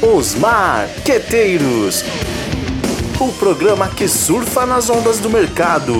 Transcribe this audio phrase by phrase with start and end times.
[0.00, 2.04] Os Marqueteiros
[3.20, 5.92] o programa que surfa nas ondas do mercado.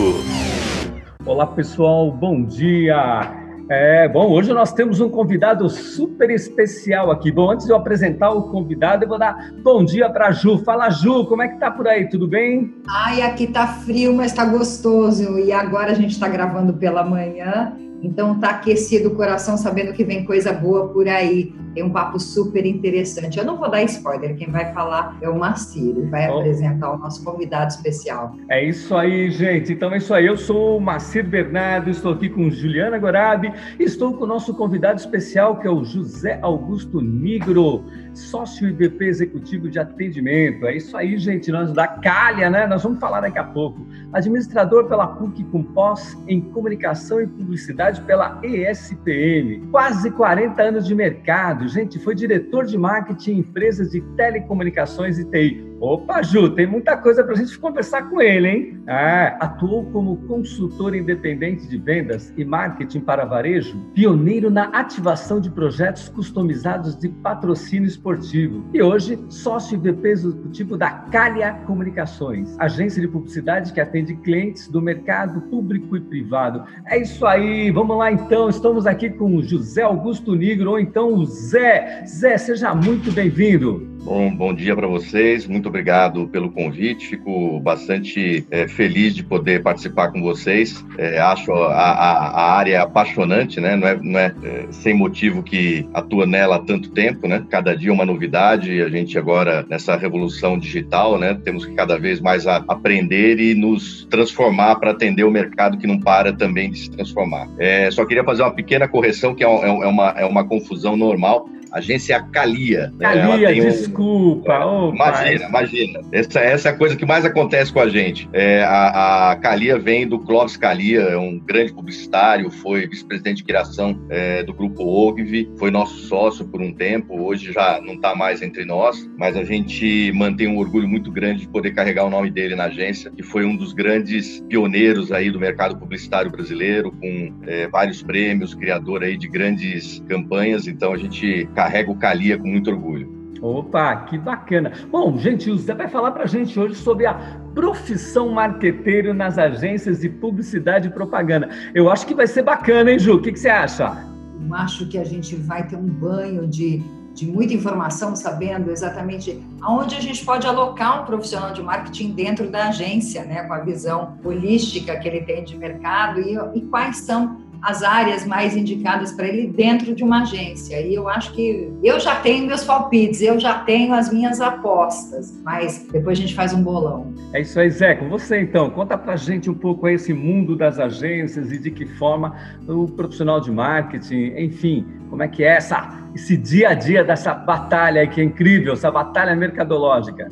[1.27, 3.35] Olá pessoal, bom dia!
[3.69, 7.33] É, bom, hoje nós temos um convidado super especial aqui.
[7.33, 10.59] Bom, antes de eu apresentar o convidado, eu vou dar bom dia para Ju.
[10.59, 12.09] Fala, Ju, como é que tá por aí?
[12.09, 12.73] Tudo bem?
[12.89, 15.41] Ai, aqui tá frio, mas tá gostoso.
[15.41, 20.05] E agora a gente está gravando pela manhã então tá aquecido o coração sabendo que
[20.05, 21.53] vem coisa boa por aí.
[21.79, 23.39] Tem um papo super interessante.
[23.39, 26.41] Eu não vou dar spoiler, quem vai falar é o Macir, vai oh.
[26.41, 28.35] apresentar o nosso convidado especial.
[28.51, 29.75] É isso aí, gente.
[29.75, 30.27] Então é isso aí.
[30.27, 34.99] Eu sou o Macir Bernardo, estou aqui com Juliana Gorabi, estou com o nosso convidado
[34.99, 40.67] especial, que é o José Augusto Nigro, sócio IBP executivo de atendimento.
[40.67, 41.53] É isso aí, gente.
[41.53, 42.67] Nós da Calha, né?
[42.67, 43.87] Nós vamos falar daqui a pouco.
[44.13, 49.69] Administrador pela PUC com pós em comunicação e publicidade pela ESPM.
[49.71, 55.25] Quase 40 anos de mercado, gente, foi diretor de marketing em empresas de telecomunicações e
[55.25, 55.68] TI.
[55.81, 58.81] Opa, Ju, tem muita coisa para a gente conversar com ele, hein?
[58.89, 65.49] Ah, atuou como consultor independente de vendas e marketing para varejo, pioneiro na ativação de
[65.49, 73.07] projetos customizados de patrocínio esportivo e hoje sócio VP executivo da Calha Comunicações, agência de
[73.07, 76.65] publicidade que atende clientes do mercado público e privado.
[76.87, 81.15] É isso aí, vamos lá então, estamos aqui com o José Augusto Nigro, ou então
[81.15, 82.05] o Zé.
[82.05, 83.97] Zé, seja muito bem-vindo.
[84.03, 89.63] Bom, bom dia para vocês, muito obrigado pelo convite, fico bastante é, feliz de poder
[89.63, 90.85] participar com vocês.
[90.97, 93.77] É, acho a, a, a, área apaixonante, né?
[93.77, 97.45] não é, não é, é, sem motivo que atua nela há tanto tempo, né?
[97.49, 101.39] cada dia uma novidade, a gente agora nessa revolução digital, né?
[101.45, 105.87] temos que cada vez mais a, aprender e nos transformar para atender o mercado que
[105.87, 107.49] não para também de se transformar.
[107.59, 111.49] É, só queria fazer uma pequena correção, que é, é, uma, é uma confusão normal
[111.73, 112.93] agência Calia.
[112.99, 113.13] Né?
[113.13, 113.69] Calia, um...
[113.69, 114.65] desculpa.
[114.65, 115.65] Oh, imagina, pai.
[115.65, 116.01] imagina.
[116.13, 118.29] Essa, essa é a coisa que mais acontece com a gente.
[118.33, 123.45] É, a, a Calia vem do Clóvis Calia, é um grande publicitário, foi vice-presidente de
[123.45, 128.15] criação é, do grupo Ogvi, foi nosso sócio por um tempo, hoje já não está
[128.15, 132.11] mais entre nós, mas a gente mantém um orgulho muito grande de poder carregar o
[132.11, 136.93] nome dele na agência, que foi um dos grandes pioneiros aí do mercado publicitário brasileiro,
[136.93, 142.39] com é, vários prêmios, criador aí de grandes campanhas, então a gente carrega o Calia
[142.39, 143.19] com muito orgulho.
[143.43, 144.71] Opa, que bacana.
[144.93, 147.15] Bom, gente, o Zé vai falar para a gente hoje sobre a
[147.53, 151.49] profissão marqueteiro nas agências de publicidade e propaganda.
[151.75, 153.17] Eu acho que vai ser bacana, hein, Ju?
[153.17, 154.07] O que, que você acha?
[154.41, 156.81] Eu acho que a gente vai ter um banho de,
[157.13, 162.49] de muita informação, sabendo exatamente aonde a gente pode alocar um profissional de marketing dentro
[162.49, 166.99] da agência, né, com a visão holística que ele tem de mercado e, e quais
[166.99, 170.81] são as áreas mais indicadas para ele dentro de uma agência.
[170.81, 175.39] E eu acho que eu já tenho meus palpites, eu já tenho as minhas apostas,
[175.43, 177.13] mas depois a gente faz um bolão.
[177.33, 177.95] É isso aí, Zé.
[177.95, 181.87] Com você então, conta para gente um pouco esse mundo das agências e de que
[181.87, 182.37] forma
[182.67, 187.35] o profissional de marketing, enfim, como é que é essa, esse dia a dia dessa
[187.35, 190.29] batalha que é incrível, essa batalha mercadológica.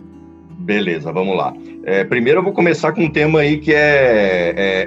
[0.66, 1.54] Beleza, vamos lá.
[1.84, 4.86] É, primeiro eu vou começar com um tema aí que é, é,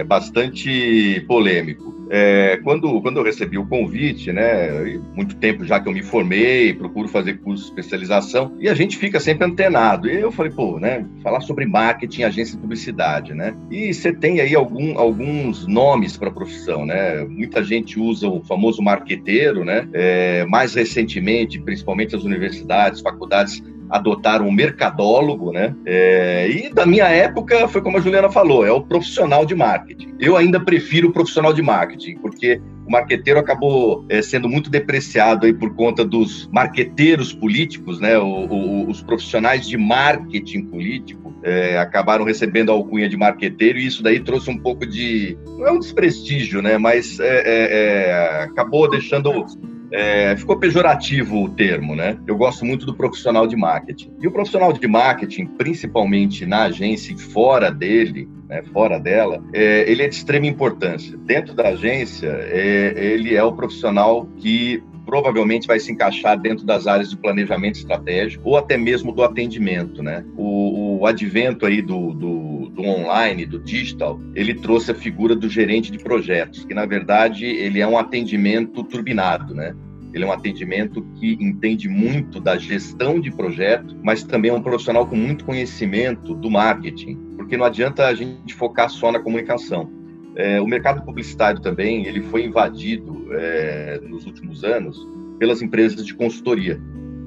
[0.00, 1.92] é bastante polêmico.
[2.10, 6.74] É, quando, quando eu recebi o convite, né, muito tempo já que eu me formei,
[6.74, 10.08] procuro fazer curso de especialização, e a gente fica sempre antenado.
[10.08, 13.54] E eu falei, pô, né, falar sobre marketing, agência de publicidade, né?
[13.70, 17.24] E você tem aí algum, alguns nomes para a profissão, né?
[17.24, 19.88] Muita gente usa o famoso marqueteiro, né?
[19.92, 25.74] É, mais recentemente, principalmente as universidades, faculdades adotaram um mercadólogo, né?
[25.84, 30.14] É, e da minha época foi como a Juliana falou, é o profissional de marketing.
[30.18, 35.44] Eu ainda prefiro o profissional de marketing, porque o marqueteiro acabou é, sendo muito depreciado
[35.44, 38.18] aí por conta dos marqueteiros políticos, né?
[38.18, 43.86] O, o, os profissionais de marketing político é, acabaram recebendo a alcunha de marqueteiro e
[43.86, 46.78] isso daí trouxe um pouco de não é um desprestígio, né?
[46.78, 49.44] Mas é, é, é acabou deixando
[49.92, 52.18] é, ficou pejorativo o termo, né?
[52.26, 54.12] Eu gosto muito do profissional de marketing.
[54.20, 59.90] E o profissional de marketing, principalmente na agência e fora dele, né, fora dela, é,
[59.90, 61.16] ele é de extrema importância.
[61.18, 66.86] Dentro da agência, é, ele é o profissional que provavelmente vai se encaixar dentro das
[66.86, 70.24] áreas de planejamento estratégico ou até mesmo do atendimento, né?
[70.36, 72.51] O, o advento aí do, do,
[72.82, 77.46] do, online, do digital, ele trouxe a figura do gerente de projetos, que na verdade
[77.46, 79.74] ele é um atendimento turbinado, né?
[80.12, 84.60] Ele é um atendimento que entende muito da gestão de projeto, mas também é um
[84.60, 90.02] profissional com muito conhecimento do marketing, porque não adianta a gente focar só na comunicação
[90.36, 94.98] é, o mercado publicitário também ele foi invadido é, nos últimos anos
[95.38, 96.80] pelas empresas de consultoria.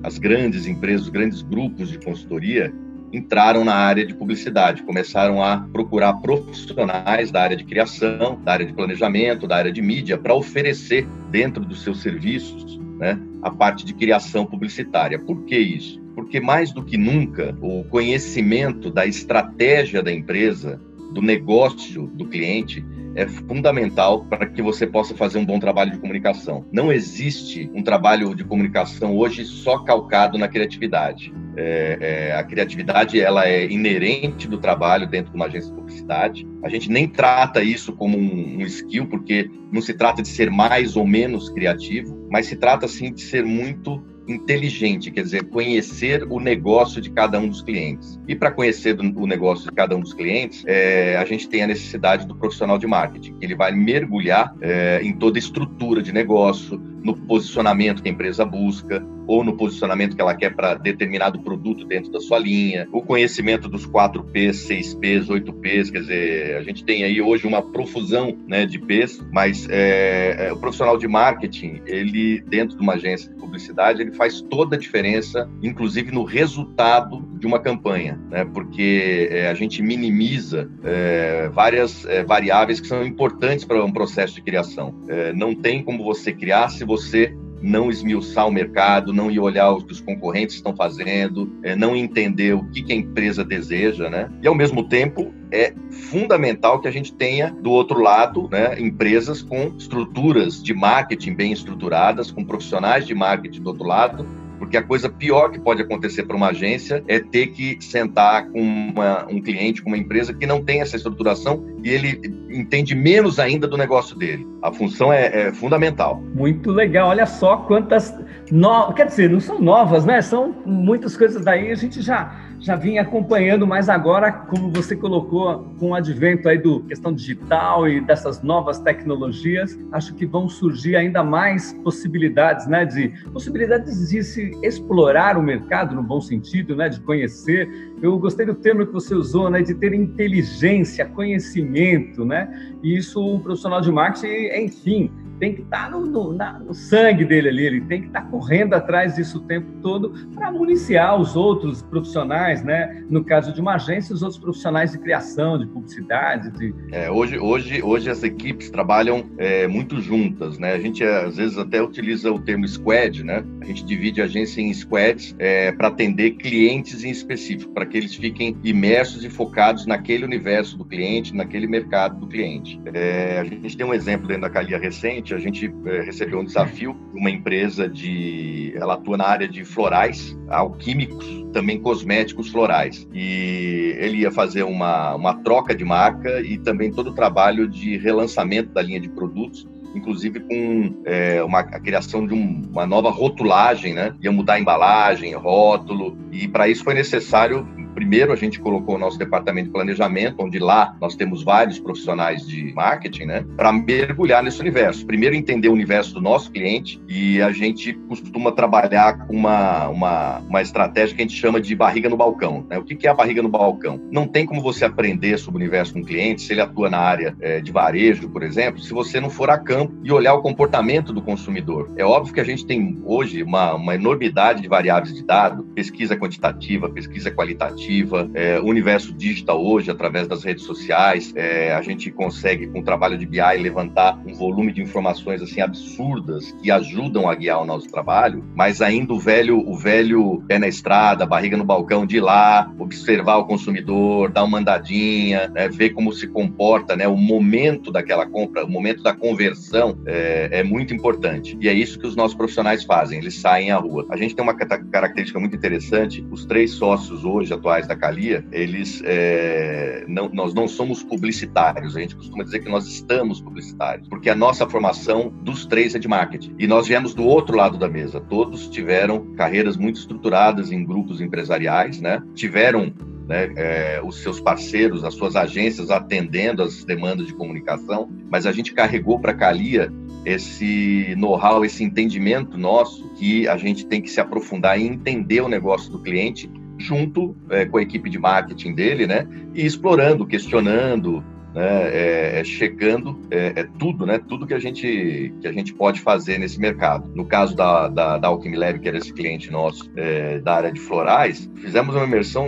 [0.04, 2.74] as grandes empresas, os grandes grupos de consultoria
[3.16, 8.66] entraram na área de publicidade, começaram a procurar profissionais da área de criação, da área
[8.66, 13.86] de planejamento, da área de mídia, para oferecer dentro dos seus serviços né, a parte
[13.86, 15.20] de criação publicitária.
[15.20, 16.02] Por que isso?
[16.14, 20.80] Porque mais do que nunca, o conhecimento da estratégia da empresa,
[21.14, 22.84] do negócio do cliente,
[23.16, 26.66] é fundamental para que você possa fazer um bom trabalho de comunicação.
[26.72, 31.34] Não existe um trabalho de comunicação hoje só calcado na criatividade.
[31.58, 36.46] É, é, a criatividade ela é inerente do trabalho dentro de uma agência de publicidade.
[36.62, 40.52] A gente nem trata isso como um, um skill, porque não se trata de ser
[40.52, 46.26] mais ou menos criativo, mas se trata sim de ser muito inteligente, quer dizer, conhecer
[46.30, 48.20] o negócio de cada um dos clientes.
[48.28, 51.68] E para conhecer o negócio de cada um dos clientes, é, a gente tem a
[51.68, 56.12] necessidade do profissional de marketing, que ele vai mergulhar é, em toda a estrutura de
[56.12, 61.40] negócio, no posicionamento que a empresa busca, ou no posicionamento que ela quer para determinado
[61.40, 66.84] produto dentro da sua linha, o conhecimento dos 4Ps, 6Ps, 8Ps, quer dizer, a gente
[66.84, 71.82] tem aí hoje uma profusão né, de Ps, mas é, é, o profissional de marketing,
[71.86, 77.24] ele, dentro de uma agência de publicidade, ele faz toda a diferença, inclusive no resultado
[77.40, 83.06] de uma campanha, né, porque é, a gente minimiza é, várias é, variáveis que são
[83.06, 84.94] importantes para um processo de criação.
[85.08, 89.40] É, não tem como você criar se você você não esmiuçar o mercado, não ir
[89.40, 94.10] olhar o que os concorrentes estão fazendo, é, não entender o que, a empresa deseja,
[94.10, 94.30] né?
[94.42, 99.42] E ao mesmo tempo é fundamental que a gente tenha do outro lado, né, empresas
[99.42, 104.84] com estruturas de marketing bem estruturadas, com profissionais de marketing do outro lado porque a
[104.84, 109.42] coisa pior que pode acontecer para uma agência é ter que sentar com uma, um
[109.42, 112.20] cliente, com uma empresa que não tem essa estruturação e ele
[112.50, 114.46] entende menos ainda do negócio dele.
[114.62, 116.22] A função é, é fundamental.
[116.34, 117.10] Muito legal.
[117.10, 118.14] Olha só quantas.
[118.52, 118.92] No...
[118.94, 120.22] Quer dizer, não são novas, né?
[120.22, 125.66] São muitas coisas daí a gente já já vinha acompanhando, mas agora, como você colocou,
[125.80, 130.96] com o advento aí do questão digital e dessas novas tecnologias, acho que vão surgir
[130.96, 136.90] ainda mais possibilidades, né, de possibilidades de se explorar o mercado no bom sentido, né,
[136.90, 137.70] de conhecer.
[138.02, 142.50] Eu gostei do termo que você usou, né, de ter inteligência, conhecimento, né?
[142.82, 147.26] E isso um profissional de marketing, enfim, tem que estar tá no, no, no, sangue
[147.26, 151.20] dele ali, ele tem que estar tá correndo atrás disso o tempo todo para municiar
[151.20, 153.04] os outros profissionais, né?
[153.10, 156.52] No caso de uma agência, os outros profissionais de criação, de publicidade.
[156.52, 156.74] De...
[156.92, 160.74] É, hoje, hoje, hoje as equipes trabalham é, muito juntas, né?
[160.74, 163.44] A gente às vezes até utiliza o termo squad, né?
[163.62, 167.98] A gente divide a agência em squads é, para atender clientes em específico, para que
[167.98, 172.80] eles fiquem imersos e focados naquele universo do cliente, naquele mercado do cliente.
[172.94, 176.46] É, a gente tem um exemplo dentro da Calia recente a gente é, recebeu um
[176.46, 178.74] desafio de uma empresa de.
[178.76, 183.08] Ela atua na área de florais, alquímicos, também cosméticos florais.
[183.14, 187.98] E ele ia fazer uma, uma troca de marca e também todo o trabalho de
[187.98, 193.10] relançamento da linha de produtos inclusive com é, uma, a criação de um, uma nova
[193.10, 194.14] rotulagem, né?
[194.22, 198.98] Ia mudar a embalagem, rótulo, e para isso foi necessário Primeiro, a gente colocou o
[198.98, 204.44] nosso departamento de planejamento, onde lá nós temos vários profissionais de marketing, né, para mergulhar
[204.44, 205.06] nesse universo.
[205.06, 210.40] Primeiro, entender o universo do nosso cliente e a gente costuma trabalhar com uma, uma,
[210.40, 212.68] uma estratégia que a gente chama de barriga no balcão.
[212.70, 212.78] Né?
[212.78, 214.02] O que é a barriga no balcão?
[214.12, 217.00] Não tem como você aprender sobre o universo de um cliente, se ele atua na
[217.00, 220.42] área é, de varejo, por exemplo, se você não for a campo e olhar o
[220.42, 221.92] comportamento do consumidor.
[221.98, 226.16] É óbvio que a gente tem hoje uma, uma enormidade de variáveis de dado, pesquisa
[226.16, 232.68] quantitativa, pesquisa qualitativa, é, universo digital hoje, através das redes sociais, é, a gente consegue,
[232.68, 237.36] com o trabalho de BI, levantar um volume de informações assim absurdas que ajudam a
[237.36, 241.64] guiar o nosso trabalho, mas ainda o velho, o velho pé na estrada, barriga no
[241.64, 246.96] balcão de ir lá, observar o consumidor, dar uma andadinha, né, ver como se comporta,
[246.96, 249.75] né, o momento daquela compra, o momento da conversão
[250.06, 251.58] é, é muito importante.
[251.60, 254.06] E é isso que os nossos profissionais fazem, eles saem à rua.
[254.10, 259.02] A gente tem uma característica muito interessante, os três sócios hoje atuais da Calia, eles
[259.06, 261.96] é, não, nós não somos publicitários.
[261.96, 266.00] A gente costuma dizer que nós estamos publicitários, porque a nossa formação dos três é
[266.00, 266.56] de marketing.
[266.60, 268.20] E nós viemos do outro lado da mesa.
[268.22, 272.22] Todos tiveram carreiras muito estruturadas em grupos empresariais, né?
[272.34, 272.94] Tiveram
[273.28, 278.52] né, é, os seus parceiros, as suas agências atendendo as demandas de comunicação, mas a
[278.52, 279.92] gente carregou para a Calia
[280.26, 285.48] esse know-how, esse entendimento nosso que a gente tem que se aprofundar e entender o
[285.48, 289.28] negócio do cliente junto é, com a equipe de marketing dele, né?
[289.54, 291.24] E explorando, questionando,
[291.56, 295.74] né, é, é chegando, é, é, tudo, né, tudo que a gente que a gente
[295.74, 297.10] pode fazer nesse mercado.
[297.16, 300.72] No caso da, da, da Alchemy Lab, que era esse cliente nosso é, da área
[300.72, 302.48] de florais, fizemos uma imersão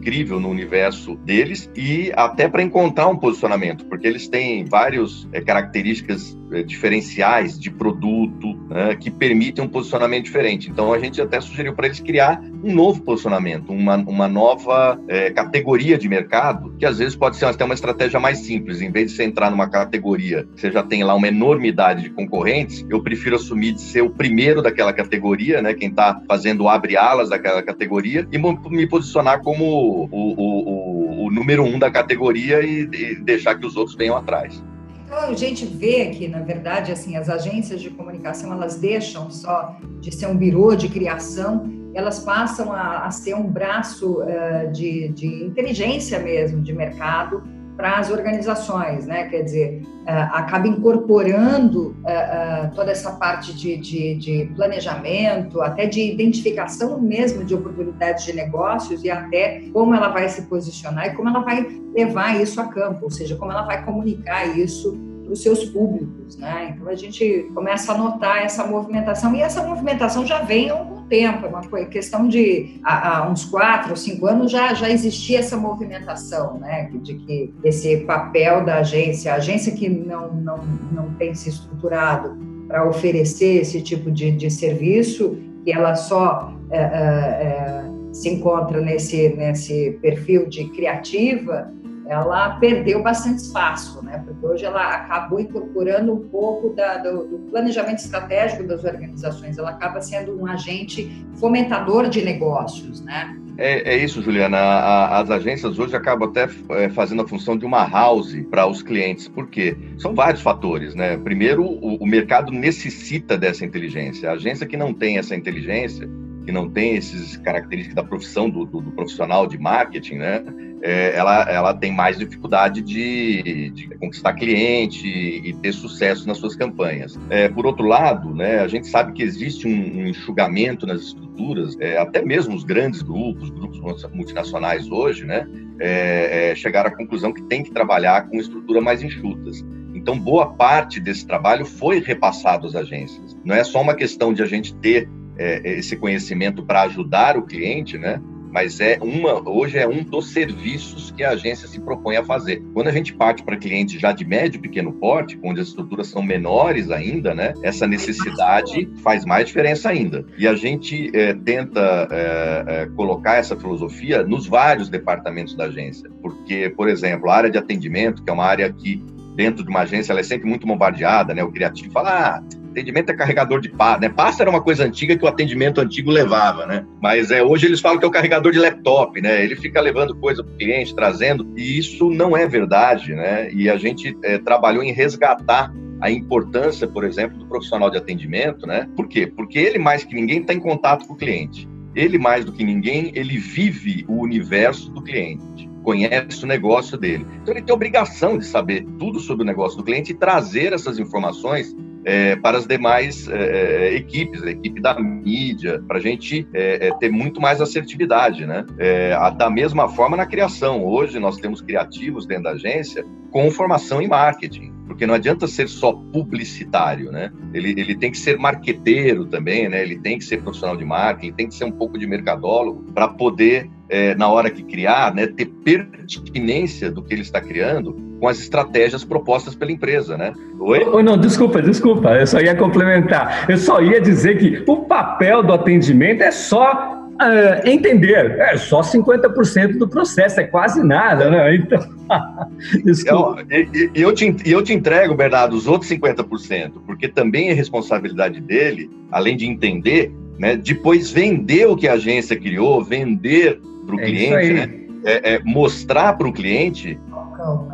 [0.00, 5.40] incrível no universo deles e até para encontrar um posicionamento, porque eles têm várias é,
[5.40, 10.70] características é, diferenciais de produto né, que permitem um posicionamento diferente.
[10.70, 15.00] Então a gente até sugeriu para eles criar um novo posicionamento, uma, uma nova
[15.34, 18.80] categoria de mercado, que às vezes pode ser até uma estratégia mais simples.
[18.80, 22.84] Em vez de você entrar numa categoria, você já tem lá uma enormidade de concorrentes,
[22.88, 25.74] eu prefiro assumir de ser o primeiro daquela categoria, né?
[25.74, 31.30] Quem está fazendo abre alas daquela categoria, e me posicionar como o, o, o, o
[31.30, 34.62] número um da categoria e, e deixar que os outros venham atrás.
[35.10, 39.76] Então, a gente vê que, na verdade, assim, as agências de comunicação, elas deixam só
[40.00, 45.08] de ser um birô de criação, elas passam a, a ser um braço uh, de,
[45.08, 47.42] de inteligência mesmo, de mercado,
[47.76, 49.24] para as organizações, né?
[49.28, 55.86] Quer dizer, uh, acaba incorporando uh, uh, toda essa parte de, de, de, planejamento, até
[55.86, 61.14] de identificação mesmo de oportunidades de negócios e até como ela vai se posicionar e
[61.14, 65.32] como ela vai levar isso a campo, ou seja, como ela vai comunicar isso para
[65.32, 66.74] os seus públicos, né?
[66.74, 70.99] Então a gente começa a notar essa movimentação e essa movimentação já vem há algum
[71.10, 75.56] tempo, é uma questão de há, uns quatro ou cinco anos já já existia essa
[75.56, 76.88] movimentação, né?
[77.02, 80.58] De que esse papel da agência, a agência que não não
[80.92, 82.38] não tem se estruturado
[82.68, 89.30] para oferecer esse tipo de, de serviço, que ela só é, é, se encontra nesse
[89.30, 91.72] nesse perfil de criativa
[92.10, 94.20] ela perdeu bastante espaço, né?
[94.26, 99.56] Porque hoje ela acabou incorporando um pouco da, do, do, planejamento estratégico das organizações.
[99.56, 103.36] Ela acaba sendo um agente fomentador de negócios, né?
[103.56, 104.58] É, é isso, Juliana.
[104.58, 108.82] A, as agências hoje acabam até é, fazendo a função de uma house para os
[108.82, 109.28] clientes.
[109.28, 109.76] Por quê?
[109.96, 111.16] São vários fatores, né?
[111.16, 114.30] Primeiro, o, o mercado necessita dessa inteligência.
[114.30, 116.10] A agência que não tem essa inteligência,
[116.44, 120.42] que não tem essas características da profissão do, do, do profissional de marketing, né?
[120.82, 126.56] É, ela, ela tem mais dificuldade de, de, conquistar cliente e ter sucesso nas suas
[126.56, 127.18] campanhas.
[127.28, 131.76] É, por outro lado, né, a gente sabe que existe um, um enxugamento nas estruturas,
[131.80, 133.80] é, até mesmo os grandes grupos, grupos
[134.12, 135.46] multinacionais hoje, né,
[135.78, 139.64] é, é, chegaram à conclusão que tem que trabalhar com estrutura mais enxutas.
[139.94, 143.36] Então, boa parte desse trabalho foi repassado às agências.
[143.44, 147.42] Não é só uma questão de a gente ter é, esse conhecimento para ajudar o
[147.42, 148.20] cliente, né?
[148.50, 152.62] Mas é uma, hoje é um dos serviços que a agência se propõe a fazer.
[152.74, 156.08] Quando a gente parte para clientes já de médio e pequeno porte, onde as estruturas
[156.08, 157.54] são menores ainda, né?
[157.62, 160.24] Essa necessidade faz mais diferença ainda.
[160.36, 166.10] E a gente é, tenta é, é, colocar essa filosofia nos vários departamentos da agência.
[166.20, 169.02] Porque, por exemplo, a área de atendimento, que é uma área que
[169.34, 171.42] dentro de uma agência ela é sempre muito bombardeada, né?
[171.42, 174.08] O criativo fala, ah, atendimento é carregador de pasta, né?
[174.08, 176.86] Pasta era uma coisa antiga que o atendimento antigo levava, né?
[177.00, 179.44] Mas é, hoje eles falam que é o carregador de laptop, né?
[179.44, 183.52] Ele fica levando coisa para o cliente, trazendo, e isso não é verdade, né?
[183.52, 188.66] E a gente é, trabalhou em resgatar a importância, por exemplo, do profissional de atendimento,
[188.66, 188.88] né?
[188.96, 189.26] Por quê?
[189.26, 191.68] Porque ele mais que ninguém está em contato com o cliente.
[191.94, 197.26] Ele mais do que ninguém, ele vive o universo do cliente conhece o negócio dele.
[197.42, 200.98] Então ele tem obrigação de saber tudo sobre o negócio do cliente e trazer essas
[200.98, 206.46] informações é, para as demais é, é, equipes, a equipe da mídia, para a gente
[206.54, 208.64] é, é, ter muito mais assertividade, né?
[208.78, 210.84] É, da mesma forma na criação.
[210.84, 215.68] Hoje nós temos criativos dentro da agência com formação em marketing, porque não adianta ser
[215.68, 217.30] só publicitário, né?
[217.54, 219.82] Ele, ele tem que ser marqueteiro também, né?
[219.82, 223.06] Ele tem que ser profissional de marketing, tem que ser um pouco de mercadólogo para
[223.06, 228.26] poder é, na hora que criar, né, ter pertinência do que ele está criando com
[228.26, 230.32] as estratégias propostas pela empresa, né?
[230.58, 230.84] Oi?
[230.92, 233.48] Oh, não, desculpa, desculpa, eu só ia complementar.
[233.48, 238.80] Eu só ia dizer que o papel do atendimento é só uh, entender, é só
[238.80, 241.54] 50% do processo, é quase nada, né?
[241.60, 241.78] Então,
[242.84, 243.44] desculpa.
[243.48, 248.40] Eu, e, eu, te, eu te entrego, Bernardo, os outros 50%, porque também é responsabilidade
[248.40, 254.00] dele, além de entender, né, depois vender o que a agência criou, vender para o
[254.00, 254.80] é cliente, né?
[255.04, 256.98] É, é mostrar para o cliente,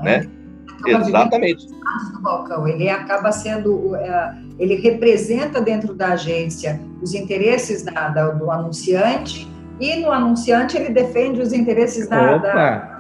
[0.03, 0.29] né?
[0.91, 1.67] Exatamente.
[2.13, 2.67] Do balcão.
[2.67, 9.49] Ele acaba sendo, é, ele representa dentro da agência os interesses da, da, do anunciante
[9.81, 12.96] e no anunciante ele defende os interesses da, da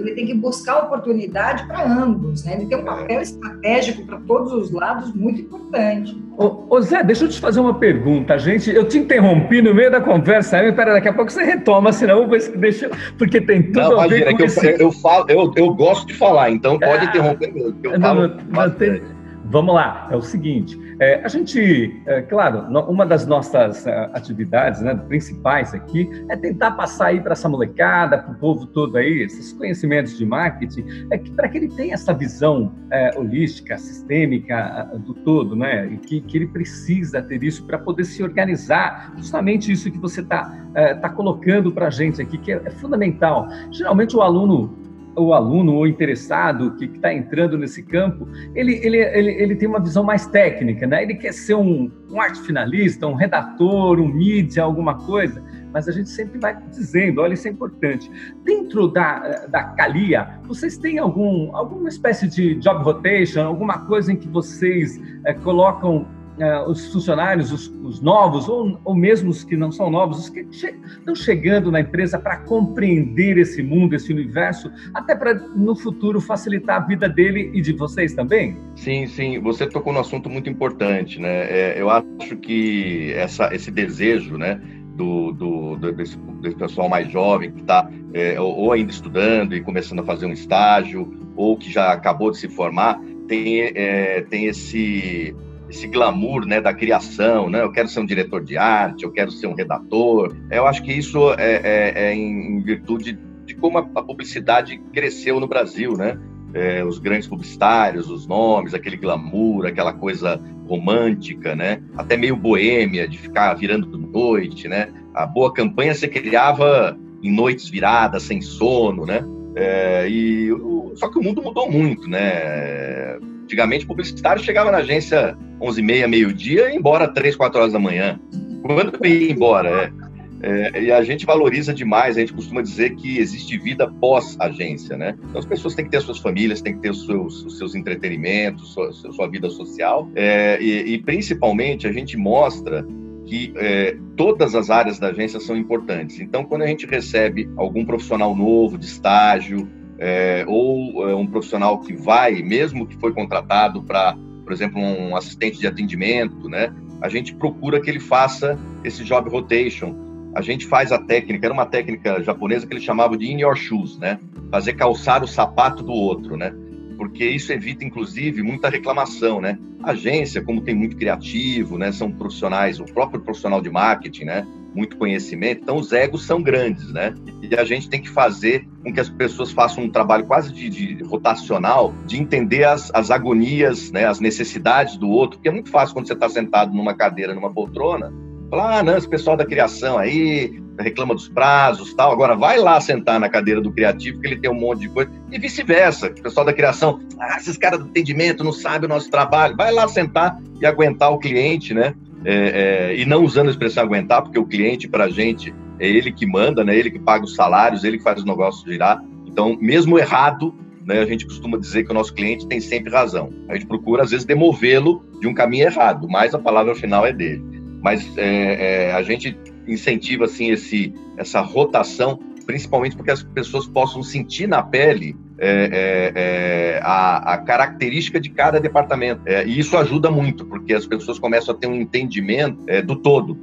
[0.00, 2.54] ele tem que buscar oportunidade para ambos, né?
[2.54, 6.16] Ele tem um papel estratégico para todos os lados muito importante.
[6.36, 8.70] Ô, ô, Zé, deixa eu te fazer uma pergunta, gente.
[8.70, 12.28] Eu te interrompi no meio da conversa, aí, pera, daqui a pouco você retoma, senão
[12.56, 14.66] deixa, porque tem tudo não, a ver imagina, com é esse...
[14.66, 17.76] eu, eu, falo, eu, eu gosto de falar, então pode ah, interromper mesmo.
[17.82, 19.02] Eu não, falo, não, tem,
[19.50, 24.82] Vamos lá, é o seguinte, é, a gente, é, claro, uma das nossas uh, atividades
[24.82, 29.22] né, principais aqui é tentar passar aí para essa molecada, para o povo todo aí,
[29.22, 34.90] esses conhecimentos de marketing, é que para que ele tenha essa visão é, holística, sistêmica
[34.98, 39.72] do todo, né, e que, que ele precisa ter isso para poder se organizar, justamente
[39.72, 43.48] isso que você está uh, tá colocando para a gente aqui, que é, é fundamental.
[43.70, 44.87] Geralmente o aluno
[45.18, 49.80] o aluno ou interessado que está entrando nesse campo, ele, ele, ele, ele tem uma
[49.80, 51.02] visão mais técnica, né?
[51.02, 55.92] Ele quer ser um, um arte finalista, um redator, um mídia, alguma coisa, mas a
[55.92, 58.10] gente sempre vai dizendo, olha, isso é importante.
[58.44, 64.16] Dentro da, da Calia, vocês têm algum, alguma espécie de job rotation, alguma coisa em
[64.16, 66.06] que vocês é, colocam
[66.38, 70.28] uh, os funcionários, os, os novos, ou, ou, mesmo os que não são novos, os
[70.28, 75.76] que che estão chegando na empresa para compreender esse mundo, esse universo, até para no
[75.76, 78.56] futuro facilitar a vida dele e de vocês também?
[78.76, 79.40] Sim, sim.
[79.40, 81.50] Você tocou num assunto muito importante, né?
[81.50, 84.60] É, eu acho que essa, esse desejo, né?
[84.94, 89.60] Do, do, do desse, desse, pessoal mais jovem que está é, ou ainda estudando e
[89.60, 94.46] começando a fazer um estágio ou que já acabou de se formar tem, é, tem
[94.46, 95.36] esse
[95.68, 97.62] esse glamour né, da criação, né?
[97.62, 100.34] Eu quero ser um diretor de arte, eu quero ser um redator.
[100.50, 105.46] Eu acho que isso é, é, é em virtude de como a, publicidade cresceu no
[105.46, 106.18] Brasil, né?
[106.54, 111.82] É, os grandes publicitários, os nomes, aquele glamour, aquela coisa romântica, né?
[111.96, 114.92] Até meio boêmia de ficar virando noite, né?
[115.14, 119.24] A boa campanha se criava em noites viradas, sem sono, né?
[119.58, 120.48] É, e
[120.94, 123.16] só que o mundo mudou muito, né?
[123.42, 128.20] Antigamente, publicitário chegava na agência 11h30, meio-dia e ia embora 3, 4 horas da manhã.
[128.62, 129.92] Quando ia embora,
[130.40, 134.96] é, é, e a gente valoriza demais, a gente costuma dizer que existe vida pós-agência,
[134.96, 135.16] né?
[135.24, 137.74] Então as pessoas têm que ter suas famílias, têm que ter os seus, os seus
[137.74, 142.86] entretenimentos, sua, sua vida social, é, e, e, principalmente a gente mostra
[143.28, 146.18] que é, todas as áreas da agência são importantes.
[146.18, 151.78] Então, quando a gente recebe algum profissional novo de estágio, é, ou é, um profissional
[151.80, 156.72] que vai, mesmo que foi contratado para, por exemplo, um assistente de atendimento, né?
[157.02, 159.94] A gente procura que ele faça esse job rotation.
[160.34, 163.56] A gente faz a técnica, era uma técnica japonesa que eles chamavam de in your
[163.56, 164.18] shoes, né?
[164.50, 166.54] Fazer calçar o sapato do outro, né?
[166.96, 169.58] Porque isso evita, inclusive, muita reclamação, né?
[169.90, 171.92] Agência, como tem muito criativo, né?
[171.92, 174.46] São profissionais, o próprio profissional de marketing, né?
[174.74, 177.14] muito conhecimento, então os egos são grandes, né?
[177.42, 180.68] E a gente tem que fazer com que as pessoas façam um trabalho quase de,
[180.68, 185.70] de rotacional, de entender as, as agonias, né, as necessidades do outro, porque é muito
[185.70, 188.12] fácil quando você está sentado numa cadeira, numa poltrona,
[188.50, 192.80] falar, ah, não, esse pessoal da criação aí reclama dos prazos tal, agora vai lá
[192.80, 196.22] sentar na cadeira do criativo, que ele tem um monte de coisa, e vice-versa, o
[196.22, 199.88] pessoal da criação, ah, esses caras do atendimento não sabem o nosso trabalho, vai lá
[199.88, 201.94] sentar e aguentar o cliente, né?
[202.24, 205.88] é, é, e não usando a expressão aguentar, porque o cliente, para a gente, é
[205.88, 206.76] ele que manda, né?
[206.76, 209.02] ele que paga os salários, ele que faz o negócio girar.
[209.26, 213.30] Então, mesmo errado, né, a gente costuma dizer que o nosso cliente tem sempre razão.
[213.48, 217.12] A gente procura, às vezes, demovê-lo de um caminho errado, mas a palavra final é
[217.12, 217.42] dele.
[217.82, 224.02] Mas é, é, a gente incentiva assim esse, essa rotação principalmente porque as pessoas possam
[224.02, 229.20] sentir na pele é, é, é, a, a, característica de cada departamento.
[229.26, 233.38] É, e isso ajuda muito, porque as pessoas começam a ter um entendimento do todo.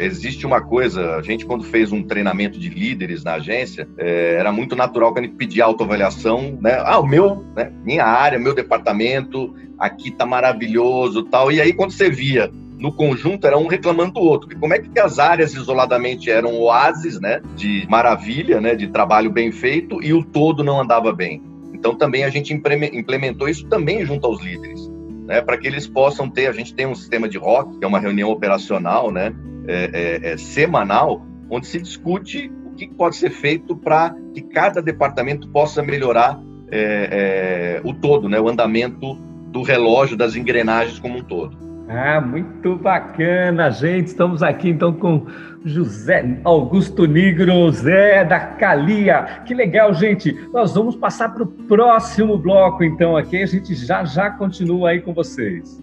[0.00, 4.74] Existe uma coisa, a gente quando fez um treinamento de líderes na agência, era muito
[4.74, 6.82] natural que a gente pedia autoavaliação, né?
[6.82, 7.70] Ah, o meu, né?
[7.84, 11.52] minha área, meu departamento, aqui tá maravilhoso tal.
[11.52, 14.52] E aí quando você via no conjunto era um reclamando do outro.
[14.52, 19.30] E como é que as áreas isoladamente eram oásis, né, de maravilha, né, de trabalho
[19.30, 21.42] bem feito e o todo não andava bem.
[21.72, 24.90] Então também a gente implementou isso também junto aos líderes,
[25.26, 26.46] né, para que eles possam ter.
[26.46, 29.34] A gente tem um sistema de rock, que é uma reunião operacional, né,
[29.66, 34.82] é, é, é semanal, onde se discute o que pode ser feito para que cada
[34.82, 39.14] departamento possa melhorar é, é, o todo, né, o andamento
[39.50, 41.56] do relógio, das engrenagens como um todo.
[41.88, 44.06] Ah, muito bacana, gente.
[44.06, 45.26] Estamos aqui então com
[45.64, 49.42] José Augusto Negro, Zé da Calia.
[49.44, 50.32] Que legal, gente.
[50.52, 53.42] Nós vamos passar para o próximo bloco, então, aqui.
[53.42, 55.82] A gente já já continua aí com vocês.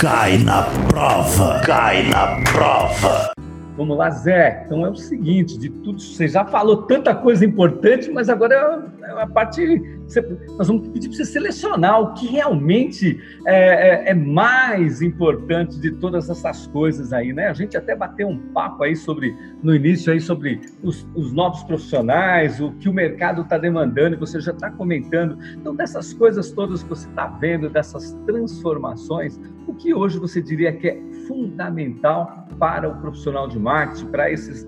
[0.00, 3.32] Cai na prova, cai na prova.
[3.76, 4.64] Vamos lá, Zé.
[4.66, 9.22] Então é o seguinte, de tudo, você já falou tanta coisa importante, mas agora é
[9.22, 9.82] a parte,
[10.58, 15.92] nós vamos pedir para você selecionar o que realmente é, é, é, mais importante de
[15.92, 17.48] todas essas coisas aí, né?
[17.48, 21.62] A gente até bateu um papo aí sobre, no início aí, sobre os, os novos
[21.62, 25.38] profissionais, o que o mercado está demandando, e você já está comentando.
[25.54, 30.72] Então, dessas coisas todas que você está vendo, dessas transformações, o que hoje você diria
[30.72, 34.66] que é fundamental para o profissional de marketing, para esse,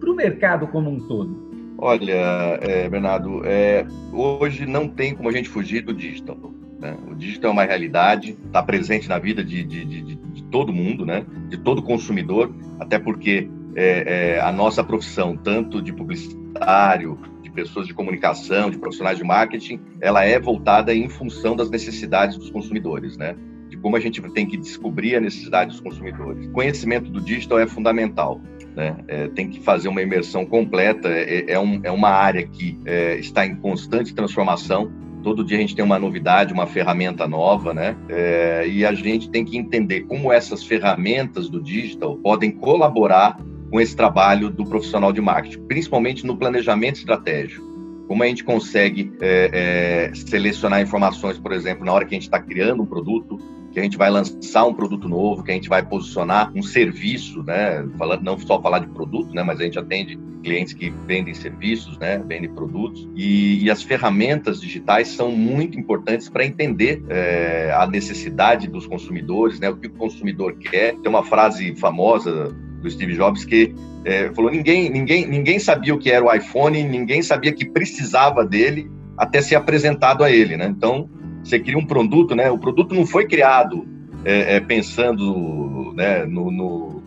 [0.00, 1.51] para o mercado como um todo?
[1.84, 6.38] Olha, é, Bernardo, é, hoje não tem como a gente fugir do digital.
[6.78, 6.96] Né?
[7.10, 11.04] O digital é uma realidade, está presente na vida de, de, de, de, todo mundo,
[11.04, 11.26] né?
[11.48, 17.88] de todo consumidor, até porque é, é, a nossa profissão, tanto de publicitário, de pessoas
[17.88, 23.16] de comunicação, de profissionais de marketing, ela é voltada em função das necessidades dos consumidores,
[23.16, 23.34] né?
[23.68, 26.46] de como a gente tem que descobrir a necessidade dos consumidores.
[26.52, 28.40] Conhecimento do digital é fundamental.
[28.74, 28.96] Né?
[29.06, 31.08] É, tem que fazer uma imersão completa.
[31.08, 34.90] É, é, um, é uma área que é, está em constante transformação.
[35.22, 37.96] Todo dia a gente tem uma novidade, uma ferramenta nova, né?
[38.08, 43.38] É, e a gente tem que entender como essas ferramentas do digital podem colaborar
[43.70, 47.64] com esse trabalho do profissional de marketing, principalmente no planejamento estratégico.
[48.06, 52.24] Como a gente consegue é, é, selecionar informações, por exemplo, na hora que a gente
[52.24, 53.38] está criando um produto,
[53.72, 57.42] que a gente vai lançar um produto novo, que a gente vai posicionar um serviço,
[57.42, 57.86] né?
[57.96, 59.42] Falando não só falar de produto, né?
[59.42, 62.18] Mas a gente atende clientes que vendem serviços, né?
[62.18, 68.68] Vendem produtos e, e as ferramentas digitais são muito importantes para entender é, a necessidade
[68.68, 69.70] dos consumidores, né?
[69.70, 70.94] O que o consumidor quer.
[70.96, 75.98] Tem uma frase famosa do Steve Jobs que é, falou ninguém ninguém ninguém sabia o
[75.98, 80.66] que era o iPhone, ninguém sabia que precisava dele até ser apresentado a ele, né?
[80.66, 81.08] Então
[81.42, 82.50] você cria um produto, né?
[82.50, 83.86] O produto não foi criado
[84.24, 87.02] é, é, pensando né, no, no,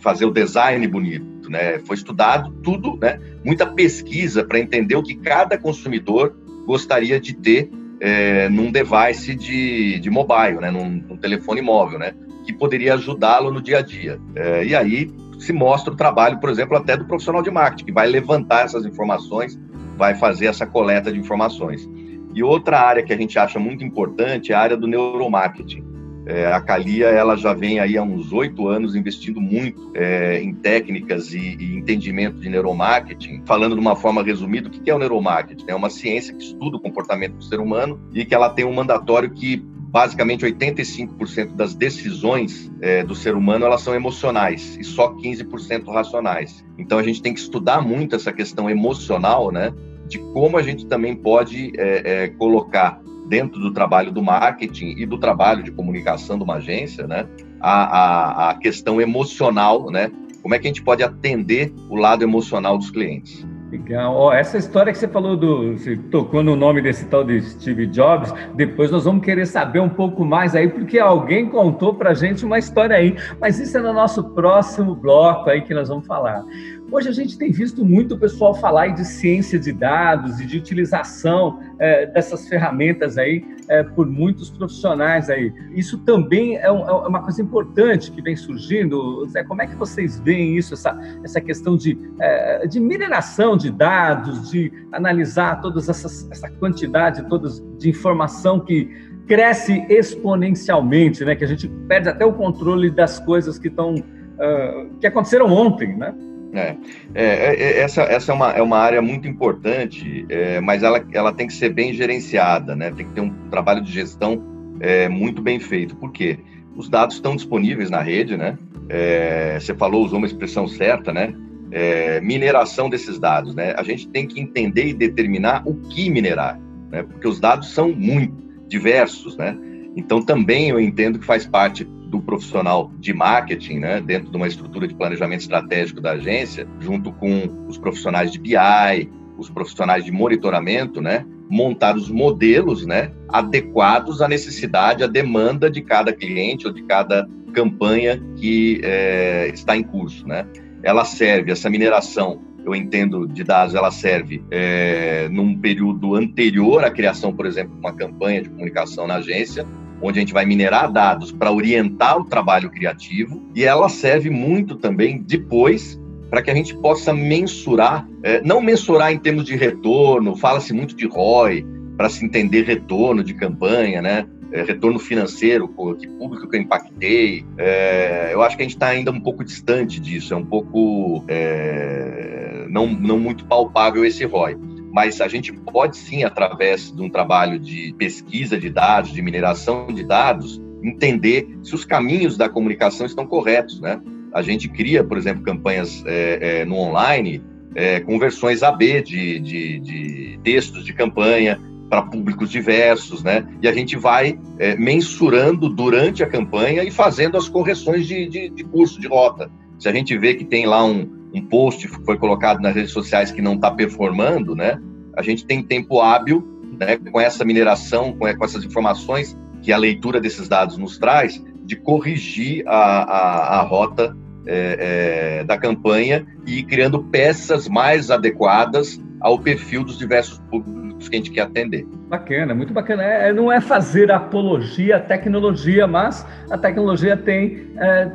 [0.00, 1.78] fazer o design bonito, né?
[1.80, 3.20] Foi estudado tudo, né?
[3.44, 9.98] Muita pesquisa para entender o que cada consumidor gostaria de ter é, num device de,
[9.98, 10.70] de mobile, né?
[10.70, 12.14] Num, num telefone móvel, né?
[12.44, 14.20] Que poderia ajudá-lo no dia a dia.
[14.34, 17.92] É, e aí se mostra o trabalho, por exemplo, até do profissional de marketing, que
[17.92, 19.58] vai levantar essas informações,
[19.96, 21.88] vai fazer essa coleta de informações.
[22.34, 25.94] E outra área que a gente acha muito importante é a área do neuromarketing.
[26.26, 30.54] É, a Calia ela já vem aí há uns oito anos investindo muito é, em
[30.54, 33.42] técnicas e, e, entendimento de neuromarketing.
[33.44, 35.66] Falando de uma forma resumida, o que é o neuromarketing?
[35.68, 38.72] É uma ciência que estuda o comportamento do ser humano e que ela tem um
[38.72, 39.56] mandatório que
[39.94, 46.64] basicamente 85% das decisões é, do ser humano elas são emocionais e só 15% racionais.
[46.78, 49.72] Então a gente tem que estudar muito essa questão emocional, né?
[50.14, 55.04] De como a gente também pode é, é, colocar dentro do trabalho do marketing e
[55.04, 57.26] do trabalho de comunicação de uma agência, né,
[57.60, 62.22] a, a, a questão emocional, né, como é que a gente pode atender o lado
[62.22, 63.44] emocional dos clientes.
[63.74, 64.32] Legal.
[64.32, 65.72] Essa história que você falou do.
[65.72, 69.88] Você tocou no nome desse tal de Steve Jobs, depois nós vamos querer saber um
[69.88, 73.16] pouco mais aí, porque alguém contou pra gente uma história aí.
[73.40, 76.44] Mas isso é no nosso próximo bloco aí que nós vamos falar.
[76.90, 80.58] Hoje a gente tem visto muito o pessoal falar de ciência de dados e de
[80.58, 85.52] utilização é, dessas ferramentas aí é, por muitos profissionais aí.
[85.74, 89.26] Isso também é, um, é, uma coisa importante que vem surgindo.
[89.28, 93.70] Zé, como é que vocês veem isso, essa, essa questão de, é, de mineração de
[93.70, 98.88] dados, de analisar toda essa quantidade todas de informação que
[99.26, 101.34] cresce exponencialmente, né?
[101.34, 105.96] Que a gente perde até o controle das coisas que estão uh, que aconteceram ontem,
[105.96, 106.14] né?
[106.60, 106.76] É,
[107.14, 111.32] é, é, essa, essa é, uma, é uma área muito importante, é, mas ela, ela
[111.32, 112.90] tem que ser bem gerenciada, né?
[112.90, 114.42] Tem que ter um trabalho de gestão
[114.80, 115.96] é, muito bem feito.
[115.96, 116.38] Por quê?
[116.76, 118.58] Os dados estão disponíveis na rede, né?
[118.88, 121.34] É, você falou, usou uma expressão certa, né?
[121.70, 123.74] É, mineração desses dados, né?
[123.76, 127.02] A gente tem que entender e determinar o que minerar, né?
[127.02, 129.56] Porque os dados são muito diversos, né?
[129.96, 134.46] Então também eu entendo que faz parte do profissional de marketing, né, dentro de uma
[134.46, 140.12] estrutura de planejamento estratégico da agência, junto com os profissionais de BI, os profissionais de
[140.12, 146.72] monitoramento, né, montar os modelos, né, adequados à necessidade, à demanda de cada cliente ou
[146.72, 150.46] de cada campanha que é, está em curso, né.
[150.84, 156.90] Ela serve essa mineração eu entendo de dados, ela serve é, num período anterior à
[156.90, 159.66] criação, por exemplo, de uma campanha de comunicação na agência,
[160.00, 164.76] onde a gente vai minerar dados para orientar o trabalho criativo, e ela serve muito
[164.76, 170.36] também depois para que a gente possa mensurar, é, não mensurar em termos de retorno,
[170.36, 171.64] fala-se muito de ROI,
[171.96, 174.26] para se entender retorno de campanha, né?
[174.54, 175.66] é, retorno financeiro,
[175.98, 177.44] que público que eu impactei.
[177.58, 181.24] É, eu acho que a gente está ainda um pouco distante disso, é um pouco
[181.26, 184.56] é, não, não muito palpável esse ROI.
[184.94, 189.88] Mas a gente pode sim, através de um trabalho de pesquisa de dados, de mineração
[189.88, 194.00] de dados, entender se os caminhos da comunicação estão corretos, né?
[194.32, 197.42] A gente cria, por exemplo, campanhas é, é, no online
[197.74, 203.46] é, com versões AB de, de, de textos de campanha, para públicos diversos, né?
[203.60, 208.48] E a gente vai é, mensurando durante a campanha e fazendo as correções de, de,
[208.48, 209.50] de, curso, de rota.
[209.78, 213.32] Se a gente vê que tem lá um, um post foi colocado nas redes sociais
[213.32, 214.80] que não está performando, né?
[215.16, 216.46] A gente tem tempo hábil,
[216.78, 216.96] né?
[216.96, 221.74] Com essa mineração, com, com essas informações que a leitura desses dados nos traz, de
[221.76, 224.16] corrigir a, a, a rota
[224.46, 230.84] é, é, da campanha e ir criando peças mais adequadas ao perfil dos diversos públicos
[230.94, 231.86] públicos que a gente quer atender.
[232.08, 233.02] Bacana, muito bacana.
[233.02, 238.10] É, não é fazer apologia à tecnologia, mas a tecnologia tem é,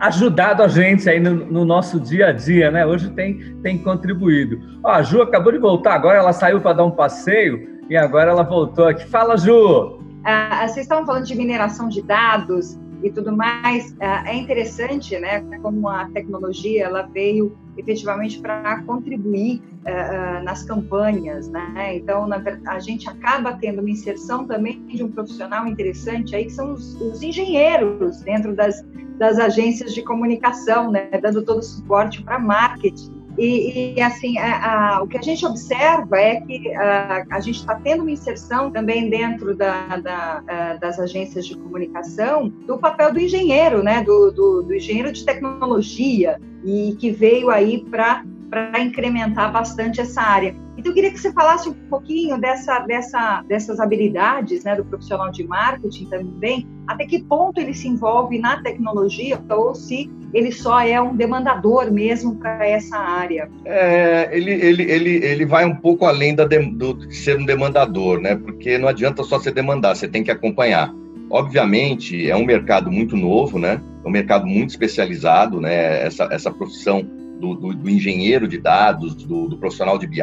[0.00, 2.86] ajudado a gente aí no, no, nosso dia a dia, né?
[2.86, 4.58] Hoje tem, tem contribuído.
[4.82, 8.30] Ó, a Ju acabou de voltar, agora ela saiu para dar um passeio e agora
[8.30, 9.06] ela voltou aqui.
[9.06, 10.00] Fala, Ju!
[10.24, 15.40] Ah, vocês estavam falando de mineração de dados e tudo mais, é, é interessante, né,
[15.62, 21.96] como a tecnologia ela veio efetivamente para contribuir uh, nas campanhas, né?
[21.96, 26.52] Então, na, a gente acaba tendo uma inserção também de um profissional interessante aí que
[26.52, 28.84] são os, os engenheiros dentro das,
[29.18, 31.08] das agências de comunicação, né?
[31.22, 33.19] Dando todo o suporte para marketing.
[33.40, 37.60] E, e, assim, a, a, o que a gente observa é que a, a gente
[37.60, 43.18] está tendo uma inserção também dentro da, da, das agências de comunicação do papel do
[43.18, 49.52] engenheiro, né, do, do, do engenheiro de tecnologia, e que veio aí para para incrementar
[49.52, 50.56] bastante essa área.
[50.80, 55.30] Então, eu queria que você falasse um pouquinho dessa, dessa, dessas habilidades né, do profissional
[55.30, 60.80] de marketing também, até que ponto ele se envolve na tecnologia ou se ele só
[60.80, 63.50] é um demandador mesmo para essa área.
[63.66, 67.44] É, ele, ele, ele, ele vai um pouco além da de, do, de ser um
[67.44, 68.34] demandador, né?
[68.34, 70.90] porque não adianta só você demandar, você tem que acompanhar.
[71.28, 73.80] Obviamente, é um mercado muito novo, né?
[74.02, 76.04] É um mercado muito especializado, né?
[76.04, 77.06] Essa, essa profissão
[77.40, 80.20] do, do, do engenheiro de dados, do, do profissional de BI,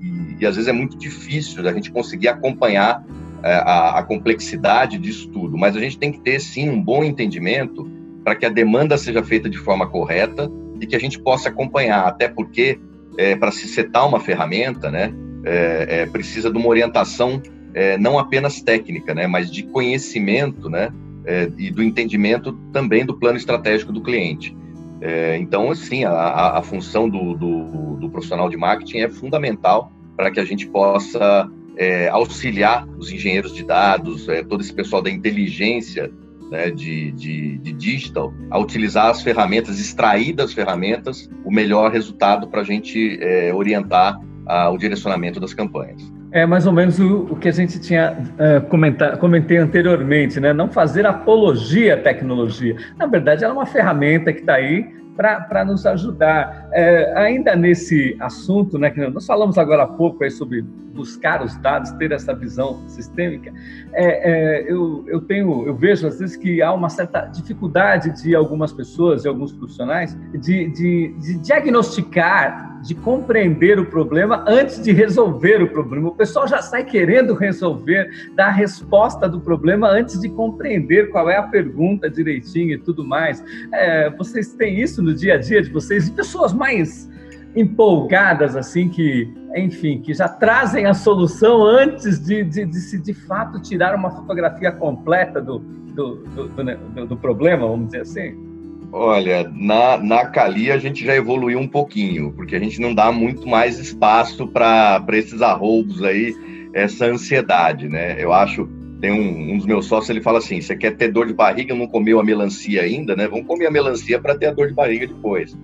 [0.00, 3.04] e, e, às vezes é muito difícil a gente conseguir acompanhar
[3.42, 7.02] é, a, a, complexidade disso tudo, mas a gente tem que ter sim um bom
[7.02, 7.90] entendimento
[8.22, 12.06] para que a demanda seja feita de forma correta e que a gente possa acompanhar,
[12.06, 12.78] até porque
[13.16, 15.12] é, para se setar uma ferramenta, né,
[15.44, 17.40] é, é precisa de uma orientação
[17.72, 20.90] é, não apenas técnica, né, mas de conhecimento, né,
[21.24, 24.56] é, e do entendimento também do plano estratégico do cliente.
[25.00, 30.30] É, então, assim, a, a função do, do, do, profissional de marketing é fundamental para
[30.30, 35.10] que a gente possa é, auxiliar os engenheiros de dados, é, todo esse pessoal da
[35.10, 36.12] inteligência
[36.50, 42.48] né, de, de, de, digital, a utilizar as ferramentas, extrair das ferramentas o melhor resultado
[42.48, 46.02] para a gente é, orientar a, o direcionamento das campanhas.
[46.32, 50.52] É mais ou menos o, o que a gente tinha uh, comentar, comentei anteriormente, né?
[50.52, 52.76] Não fazer apologia à tecnologia.
[52.96, 56.68] Na verdade, ela é uma ferramenta que está aí para nos ajudar.
[56.72, 61.56] É, ainda nesse assunto, né, que nós falamos agora há pouco aí sobre buscar os
[61.58, 63.52] dados, ter essa visão sistêmica,
[63.92, 68.34] é, é, eu, eu tenho, eu vejo às vezes que há uma certa dificuldade de
[68.34, 74.92] algumas pessoas, de alguns profissionais, de, de, de diagnosticar, de compreender o problema antes de
[74.92, 76.08] resolver o problema.
[76.08, 81.28] O pessoal já sai querendo resolver, dar a resposta do problema antes de compreender qual
[81.28, 83.44] é a pergunta direitinho e tudo mais.
[83.72, 86.08] É, vocês têm isso no dia a dia de vocês?
[86.08, 87.08] E pessoas mais
[87.54, 93.12] empolgadas, assim, que, enfim, que já trazem a solução antes de, de, de se de
[93.12, 98.49] fato tirar uma fotografia completa do, do, do, do, do problema, vamos dizer assim?
[98.92, 103.12] Olha, na, na Cali a gente já evoluiu um pouquinho, porque a gente não dá
[103.12, 106.34] muito mais espaço para esses arroubos aí,
[106.74, 108.22] essa ansiedade, né?
[108.22, 108.68] Eu acho,
[109.00, 111.74] tem um, um dos meus sócios, ele fala assim, você quer ter dor de barriga,
[111.74, 113.28] não comeu a melancia ainda, né?
[113.28, 115.56] Vamos comer a melancia para ter a dor de barriga depois.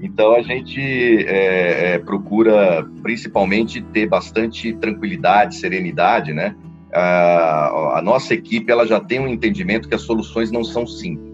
[0.00, 0.80] Então a gente
[1.26, 6.54] é, é, procura principalmente ter bastante tranquilidade, serenidade, né?
[6.92, 11.29] A, a, nossa equipe ela já tem um entendimento que as soluções não são simples.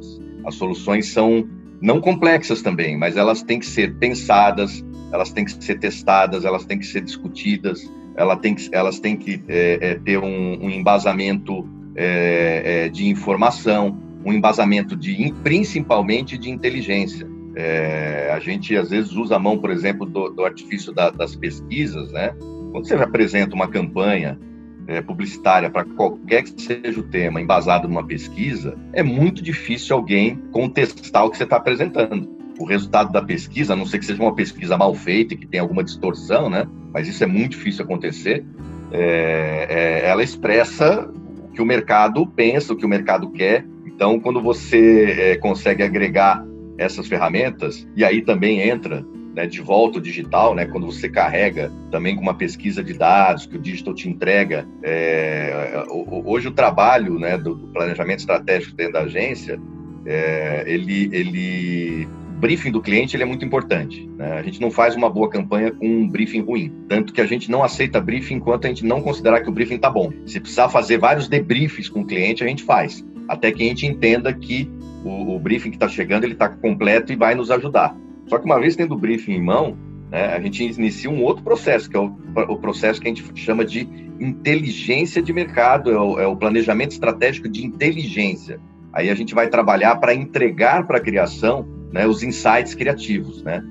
[0.47, 1.49] As soluções são
[1.81, 6.65] não complexas também, mas elas têm que ser pensadas, elas têm que ser testadas, elas
[6.65, 10.71] têm que ser discutidas, elas têm que, elas têm que é, é ter um, um
[10.71, 17.29] embasamento é, é, de informação, um embasamento de principalmente de inteligência.
[17.55, 21.35] É, a gente às vezes usa a mão, por exemplo, do, do artifício da, das
[21.35, 22.35] pesquisas, né?
[22.71, 24.39] Quando você apresenta uma campanha
[24.87, 30.37] é, publicitária para qualquer que seja o tema, embasado numa pesquisa, é muito difícil alguém
[30.53, 32.37] contestar o que você está apresentando.
[32.59, 35.47] O resultado da pesquisa, a não ser que seja uma pesquisa mal feita e que
[35.47, 36.67] tenha alguma distorção, né?
[36.93, 38.45] Mas isso é muito difícil acontecer.
[38.93, 41.11] É, é, ela expressa
[41.45, 43.67] o que o mercado pensa, o que o mercado quer.
[43.85, 46.47] Então, quando você é, consegue agregar
[46.79, 49.05] essas ferramentas, e aí também entra
[49.37, 53.45] né, de volta o digital, né, quando você carrega também com uma pesquisa de dados
[53.45, 54.67] que o digital te entrega.
[54.83, 55.85] É,
[56.25, 59.61] hoje o trabalho né, do, do, planejamento estratégico dentro da agência,
[60.07, 64.09] é, ele, ele o briefing do cliente ele é muito importante.
[64.17, 64.39] Né?
[64.39, 66.73] A gente não faz uma boa campanha com um briefing ruim.
[66.89, 69.77] Tanto que a gente não aceita briefing enquanto a gente não considerar que o briefing
[69.77, 70.11] está bom.
[70.25, 73.05] Se precisar fazer vários debriefs com o cliente, a gente faz.
[73.29, 74.71] Até que a gente entenda que
[75.05, 77.95] o, o briefing que está chegando ele está completo e vai nos ajudar.
[78.27, 79.77] Só que uma vez tendo o briefing em mão,
[80.11, 82.15] né, a gente inicia um outro processo, que é o,
[82.49, 83.89] o, processo que a gente chama de
[84.21, 88.61] inteligência de mercado, é o, é o planejamento estratégico de inteligência.
[88.93, 93.43] Aí a gente vai trabalhar para entregar para a criação né, os insights criativos.
[93.43, 93.63] Né?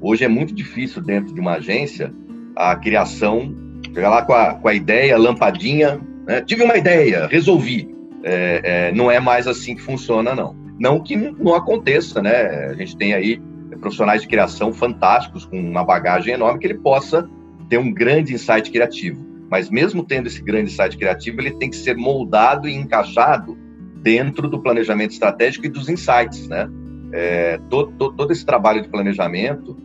[0.00, 2.12] Hoje é muito difícil, dentro de uma agência,
[2.56, 3.54] a criação
[3.94, 6.40] chegar lá com a, com a ideia, lampadinha, né?
[6.40, 7.94] tive uma ideia, resolvi.
[8.22, 10.54] É, é, não é mais assim que funciona, não.
[10.78, 12.68] Não que não aconteça, né?
[12.70, 13.40] A gente tem aí
[13.80, 17.28] profissionais de criação fantásticos, com uma bagagem enorme, que ele possa
[17.68, 19.24] ter um grande insight criativo.
[19.50, 23.58] Mas mesmo tendo esse grande insight criativo, ele tem que ser moldado e encaixado
[23.96, 26.68] dentro do planejamento estratégico e dos insights, né?
[27.12, 29.76] É, todo, todo, todo, esse trabalho de planejamento,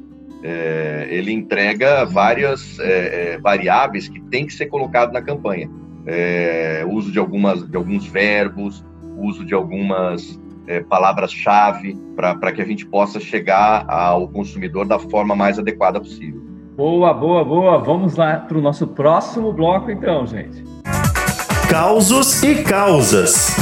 [0.44, 5.70] é, ele entrega várias é, é variáveis que tem que ser colocado na campanha.
[6.06, 8.86] É, uso de, algumas, de alguns verbos,
[9.18, 15.36] uso de algumas é, palavras-chave para que a gente possa chegar ao consumidor da forma
[15.36, 16.42] mais adequada possível.
[16.76, 17.78] Boa, boa, boa.
[17.78, 20.64] Vamos lá para o nosso próximo bloco, então, gente.
[21.70, 23.56] Causos e causas.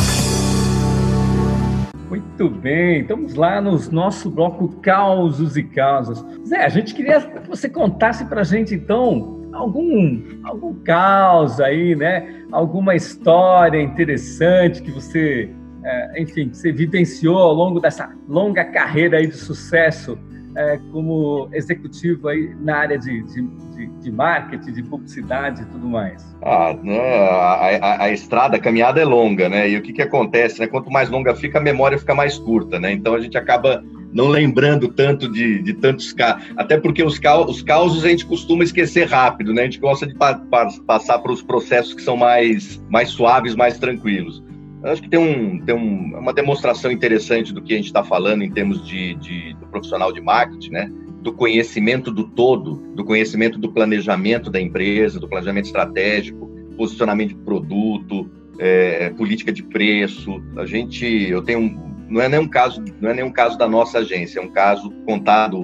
[2.10, 6.24] Muito bem, estamos lá no nosso bloco Causos e Causas.
[6.48, 11.96] Zé, a gente queria que você contasse para a gente, então, algum, algum caos aí,
[11.96, 12.44] né?
[12.52, 15.50] Alguma história interessante que você
[15.84, 20.18] é, enfim, você vivenciou ao longo dessa longa carreira aí de sucesso
[20.56, 23.42] é, como executivo aí na área de, de,
[23.76, 26.24] de, de, marketing, de publicidade e tudo mais?
[26.42, 29.70] Ah, né, a, a, a, estrada, a caminhada é longa, né?
[29.70, 30.68] E o que, que acontece, né?
[30.68, 32.92] Quanto mais longa fica, a memória fica mais curta, né?
[32.92, 36.44] Então a gente acaba não lembrando tanto de, de tantos casos.
[36.56, 39.64] Até porque os, os causos a gente costuma esquecer rápido, né?
[39.64, 43.56] A gente gosta de pa pa passar para os processos que são mais, mais suaves,
[43.56, 44.44] mais tranquilos.
[44.84, 48.44] Acho que tem, um, tem um, uma demonstração interessante do que a gente está falando
[48.44, 50.92] em termos de, de, do profissional de marketing, né?
[51.22, 57.36] do conhecimento do todo, do conhecimento do planejamento da empresa, do planejamento estratégico, posicionamento de
[57.36, 60.44] produto, é, política de preço.
[60.58, 64.40] A gente, eu tenho, não é nenhum caso, não é nenhum caso da nossa agência,
[64.40, 65.58] é um caso contado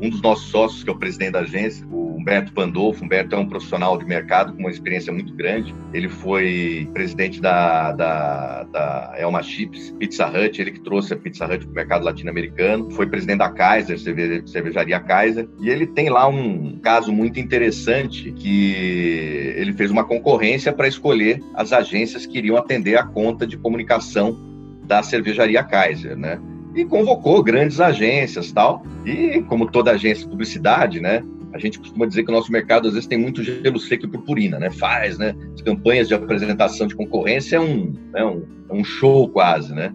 [0.00, 1.86] um dos nossos sócios, que é o presidente da agência,
[2.18, 3.04] Humberto Pandolfo.
[3.04, 5.74] Humberto é um profissional de mercado com uma experiência muito grande.
[5.92, 11.46] Ele foi presidente da, da, da Elma Chips, Pizza Hut, ele que trouxe a Pizza
[11.46, 12.90] Hut para o mercado latino-americano.
[12.90, 13.98] Foi presidente da Kaiser,
[14.46, 15.48] cervejaria Kaiser.
[15.60, 21.40] E ele tem lá um caso muito interessante que ele fez uma concorrência para escolher
[21.54, 24.36] as agências que iriam atender a conta de comunicação
[24.84, 26.40] da cervejaria Kaiser, né?
[26.74, 28.84] e convocou grandes agências tal.
[29.04, 31.22] E como toda agência de publicidade, né?
[31.52, 34.08] A gente costuma dizer que o nosso mercado às vezes tem muito gelo seco e
[34.08, 34.70] purpurina, né?
[34.70, 35.34] Faz, né?
[35.54, 39.92] As campanhas de apresentação de concorrência é um, é um, é um show quase, né?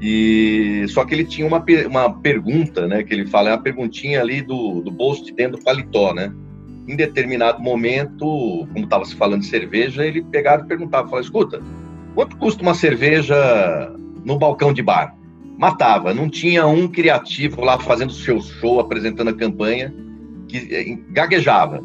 [0.00, 3.02] E só que ele tinha uma, uma pergunta, né?
[3.02, 6.32] Que ele fala, é uma perguntinha ali do, do bolso de dentro do paletó, né?
[6.86, 11.62] Em determinado momento, como estava se falando de cerveja, ele pegava e perguntava, falava, escuta,
[12.14, 13.92] quanto custa uma cerveja
[14.24, 15.16] no balcão de bar?
[15.58, 16.12] matava.
[16.12, 19.94] Não tinha um criativo lá fazendo seu show, apresentando a campanha,
[20.54, 21.82] que eh, gaguejava.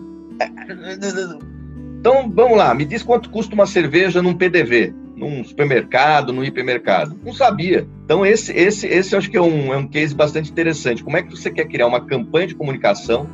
[2.00, 7.20] Então, vamos lá, me diz quanto custa uma cerveja num PDV, num supermercado, num hipermercado.
[7.26, 7.88] Não sabia.
[8.06, 11.04] Então, esse, esse, esse acho que é um, é um case bastante interessante.
[11.04, 13.28] Como é que você quer criar uma campanha de comunicação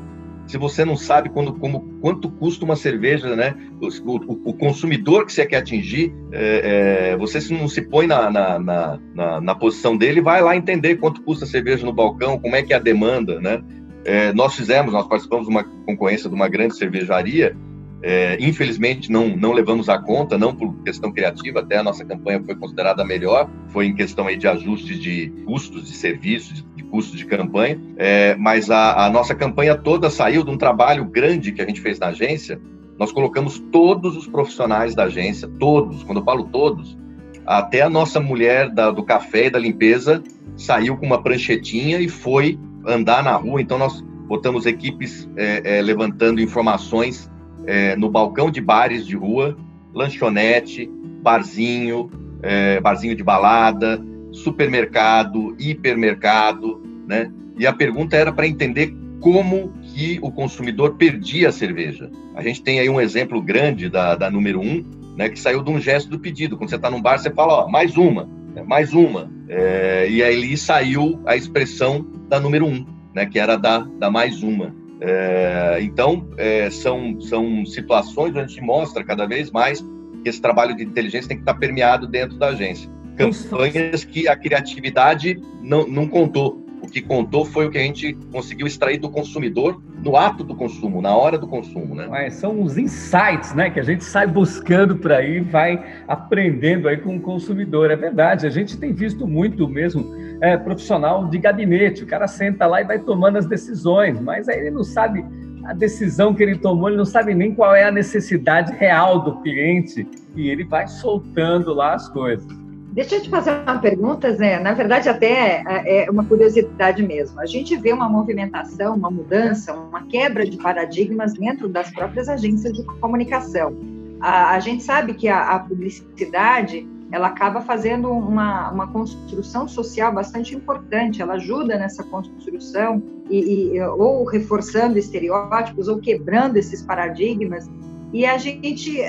[0.48, 3.56] se você não sabe quando, como, quanto custa uma cerveja, né?
[3.82, 8.30] O, o, o consumidor que você quer atingir, é, é, você não se põe na,
[8.30, 12.56] na, na, na, posição dele, vai lá entender quanto custa a cerveja no balcão, como
[12.56, 13.62] é que é a demanda, né?
[14.06, 17.56] É, nós fizemos, nós participamos de uma concorrência de uma grande cervejaria,
[18.02, 22.41] é, infelizmente não, não levamos a conta, não por questão criativa, até a nossa campanha
[22.45, 27.26] foi considerada melhor, foi em questão aí de ajustes de custos de serviços, custos de
[27.26, 31.66] campanha, é, mas a, a, nossa campanha toda saiu de um trabalho grande que a
[31.66, 32.62] gente fez na agência
[32.97, 36.97] nós colocamos todos os profissionais da agência, todos, quando eu falo todos,
[37.45, 40.24] até a nossa mulher da, do café e da limpeza
[40.56, 43.61] saiu com uma pranchetinha e foi andar na rua.
[43.61, 47.29] Então, nós botamos equipes é, é, levantando informações
[47.65, 49.57] é, no balcão de bares de rua,
[49.93, 50.89] lanchonete,
[51.21, 52.11] barzinho,
[52.41, 57.31] é, barzinho de balada, supermercado, hipermercado, né?
[57.57, 62.11] E a pergunta era para entender como que o consumidor perdia a cerveja.
[62.36, 64.83] A gente tem aí um exemplo grande da, da número um,
[65.15, 66.57] né, que saiu de um gesto do pedido.
[66.57, 69.31] Quando você está num bar, você fala, ó, mais uma, né, mais uma.
[69.47, 74.43] É, e aí saiu a expressão da número um, né, que era da, da mais
[74.43, 74.76] uma.
[75.01, 79.82] É, então, é, são, são situações onde a gente mostra cada vez mais
[80.23, 82.89] que esse trabalho de inteligência tem que estar permeado dentro da agência.
[83.15, 86.64] Campanhas que a criatividade não, não contou.
[86.96, 91.02] Que contou foi o que a gente conseguiu extrair do consumidor no ato do consumo,
[91.02, 92.08] na hora do consumo, né?
[92.26, 96.96] É, são os insights, né, que a gente sai buscando por aí, vai aprendendo aí
[96.96, 97.91] com o consumidor.
[97.91, 102.02] É verdade, a gente tem visto muito mesmo é, profissional de gabinete.
[102.02, 105.26] O cara senta lá e vai tomando as decisões, mas aí ele não sabe
[105.66, 109.41] a decisão que ele tomou, ele não sabe nem qual é a necessidade real do
[109.41, 112.64] cliente e ele vai soltando lá as coisas.
[112.96, 114.58] Deixa eu te fazer uma pergunta, Zé.
[114.58, 117.41] Na verdade, até é, é uma curiosidade mesmo.
[117.41, 122.72] A gente vê uma movimentação, uma mudança, uma quebra de paradigmas dentro das próprias agências
[122.72, 123.76] de comunicação.
[124.22, 130.14] A, a gente sabe que a, a, publicidade ela acaba fazendo uma, uma construção social
[130.14, 131.22] bastante importante.
[131.22, 137.70] Ela ajuda nessa construção e, e ou reforçando estereótipos ou quebrando esses paradigmas.
[138.14, 139.02] E a gente,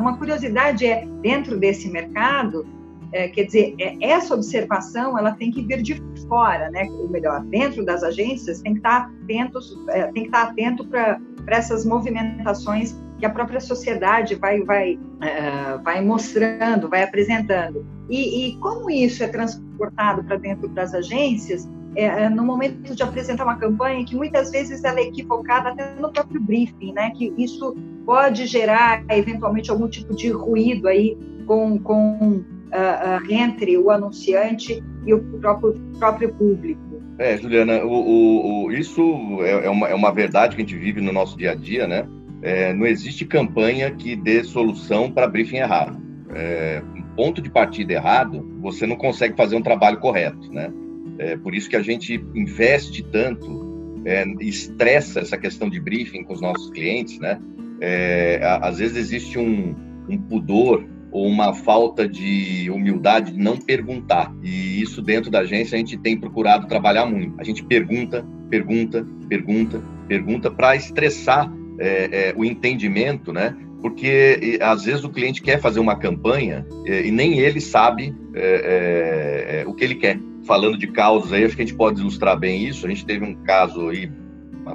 [0.00, 2.66] uma curiosidade é dentro desse mercado
[3.12, 6.88] é, quer dizer, é, essa observação ela tem que vir de fora, né?
[6.90, 11.20] Ou melhor, dentro das agências tem que estar atentos, é, tem que estar atento para
[11.48, 17.86] essas movimentações que a própria sociedade vai vai é, vai mostrando, vai apresentando.
[18.08, 21.68] E, e como isso é transportado para dentro das agências?
[21.94, 25.94] É, é, no momento de apresentar uma campanha que muitas vezes ela é equivocada até
[26.00, 27.10] no próprio briefing, né?
[27.10, 32.42] Que isso pode gerar eventualmente algum tipo de ruído aí com, com
[32.72, 37.02] uh, uh, entre o anunciante e o próprio, próprio público.
[37.18, 39.02] É, Juliana, o, o, o isso
[39.42, 41.86] é, é, uma, é uma verdade que a gente vive no nosso dia a dia,
[41.86, 42.06] né?
[42.40, 46.00] É, não existe campanha que dê solução para briefing errado.
[46.34, 46.82] É,
[47.14, 50.72] ponto de partida errado, você não consegue fazer um trabalho correto, né?
[51.18, 56.32] É por isso que a gente investe tanto, é, estressa essa questão de briefing com
[56.32, 57.40] os nossos clientes, né?
[57.80, 59.74] É, às vezes existe um,
[60.08, 64.34] um pudor ou uma falta de humildade de não perguntar.
[64.42, 67.38] E isso dentro da agência a gente tem procurado trabalhar muito.
[67.38, 73.54] A gente pergunta, pergunta, pergunta, pergunta para estressar é, é, o entendimento, né?
[73.82, 79.62] Porque às vezes o cliente quer fazer uma campanha é, e nem ele sabe é,
[79.62, 80.18] é, o que ele quer.
[80.46, 82.86] Falando de causas aí, acho que a gente pode ilustrar bem isso.
[82.86, 84.10] A gente teve um caso aí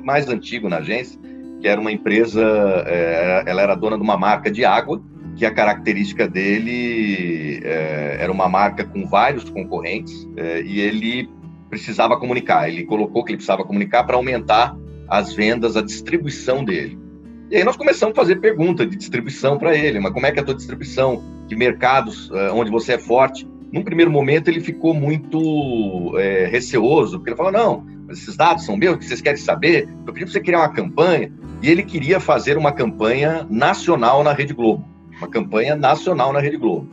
[0.04, 1.20] mais antigo na agência,
[1.60, 2.42] que era uma empresa,
[3.46, 5.02] ela era dona de uma marca de água
[5.38, 11.30] que a característica dele é, era uma marca com vários concorrentes é, e ele
[11.70, 12.68] precisava comunicar.
[12.68, 14.76] Ele colocou que ele precisava comunicar para aumentar
[15.08, 16.98] as vendas, a distribuição dele.
[17.52, 20.40] E aí nós começamos a fazer pergunta de distribuição para ele, mas como é que
[20.40, 21.24] é a tua distribuição?
[21.48, 23.48] De mercados é, onde você é forte?
[23.72, 28.76] Num primeiro momento ele ficou muito é, receoso, porque ele falou, não, esses dados são
[28.76, 29.88] meus, que vocês querem saber?
[30.06, 31.32] Eu pedi para você criar uma campanha,
[31.62, 36.58] e ele queria fazer uma campanha nacional na Rede Globo uma campanha nacional na Rede
[36.58, 36.90] Globo.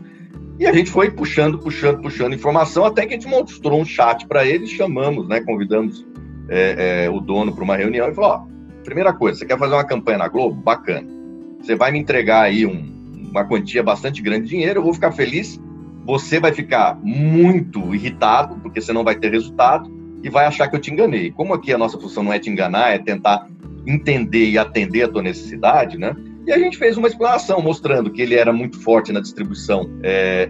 [0.58, 4.26] E a gente foi puxando, puxando, puxando informação, até que a gente mostrou um chat
[4.26, 6.06] para eles, chamamos, né, convidamos
[6.48, 8.46] é, é, o dono para uma reunião e falou: ó,
[8.84, 10.60] primeira coisa, você quer fazer uma campanha na Globo?
[10.60, 11.08] Bacana.
[11.60, 12.94] Você vai me entregar aí um,
[13.30, 15.60] uma quantia bastante grande de dinheiro, eu vou ficar feliz.
[16.06, 19.90] Você vai ficar muito irritado, porque você não vai ter resultado,
[20.22, 21.30] e vai achar que eu te enganei.
[21.30, 23.48] Como aqui a nossa função não é te enganar, é tentar
[23.86, 26.14] entender e atender a tua necessidade, né?
[26.46, 30.48] E a gente fez uma explanação mostrando que ele era muito forte na distribuição é,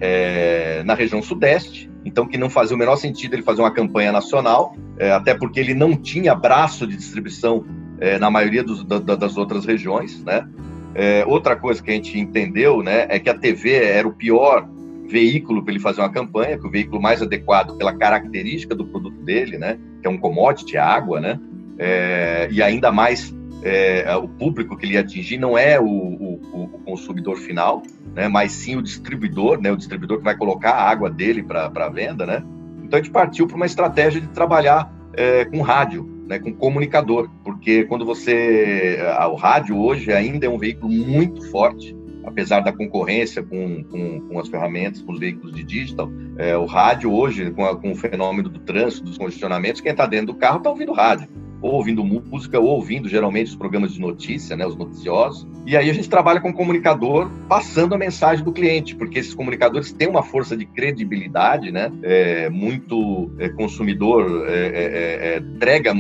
[0.81, 4.11] é, na região sudeste, então que não fazia o menor sentido ele fazer uma campanha
[4.11, 7.65] nacional, é, até porque ele não tinha braço de distribuição
[8.01, 10.49] é, na maioria dos, da, das outras regiões, né?
[10.95, 14.69] É, outra coisa que a gente entendeu, né, é que a TV era o pior
[15.09, 19.21] veículo para ele fazer uma campanha, que o veículo mais adequado pela característica do produto
[19.23, 21.41] dele, né, que é um commodity, água, né,
[21.79, 23.34] é, e ainda mais
[23.65, 27.83] é, é, o público que ele ia atingir não é o, o, o, consumidor final,
[28.15, 31.89] né, mas sim o distribuidor, né, o distribuidor que vai colocar a água dele para
[31.89, 32.45] venda, né?
[32.83, 36.13] Então a gente partiu para uma estratégia de trabalhar é, com rádio.
[36.27, 38.99] né, com comunicador, porque quando você.
[39.31, 41.97] O rádio hoje ainda é um veículo muito forte
[42.27, 46.65] apesar da concorrência com, com, com, as ferramentas, com os veículos de digital, é, o
[46.65, 50.35] rádio hoje, com, a, com, o fenômeno do trânsito, dos condicionamentos, quem está dentro do
[50.35, 51.29] carro está ouvindo rádio
[51.65, 55.47] ou ouvindo música, ou ouvindo geralmente os programas de notícia, né, os noticiosos.
[55.65, 59.33] E aí a gente trabalha com o comunicador passando a mensagem do cliente, porque esses
[59.33, 61.91] comunicadores têm uma força de credibilidade, né?
[62.03, 65.95] É, muito é, consumidor é, é, é, é entrega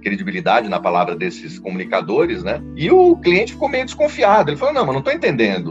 [0.00, 2.62] credibilidade na palavra desses comunicadores, né?
[2.74, 4.50] E o cliente ficou meio desconfiado.
[4.50, 5.70] Ele falou: não, mas não estou entendendo.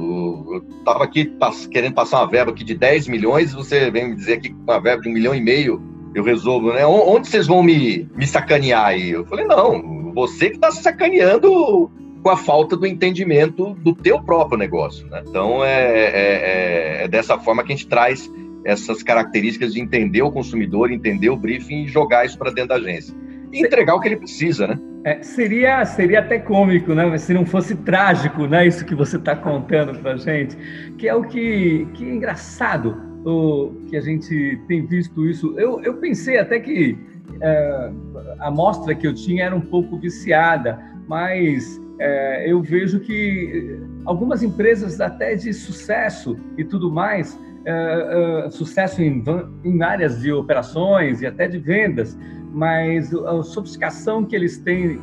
[0.54, 1.34] Eu estava aqui
[1.72, 4.62] querendo passar uma verba aqui de 10 milhões, e você vem me dizer aqui com
[4.62, 6.86] uma verba de um milhão e meio eu resolvo, né?
[6.86, 9.12] Onde vocês vão me, me sacanear aí?
[9.12, 11.92] Eu falei, não, você que está se sacaneando
[12.22, 15.24] com a falta do entendimento do teu próprio negócio, né?
[15.28, 18.32] Então, é, é, é, é dessa forma que a gente traz
[18.64, 22.76] essas características de entender o consumidor, entender o briefing e jogar isso para dentro da
[22.76, 23.14] agência.
[23.52, 24.80] E entregar o que ele precisa, né?
[25.06, 27.18] É, seria, seria até cômico, né?
[27.18, 28.66] se não fosse trágico, né?
[28.66, 30.56] Isso que você está contando para gente,
[30.98, 35.58] que é o que, que é engraçado o, que a gente tem visto isso.
[35.58, 36.98] Eu, eu pensei até que
[37.42, 37.92] é,
[38.40, 44.44] a amostra que eu tinha era um pouco viciada, mas é, eu vejo que algumas
[44.44, 49.24] empresas até de sucesso e tudo mais, é, é sucesso em,
[49.64, 52.18] em áreas de operações e até de vendas,
[52.52, 55.00] mas a sofisticação que eles têm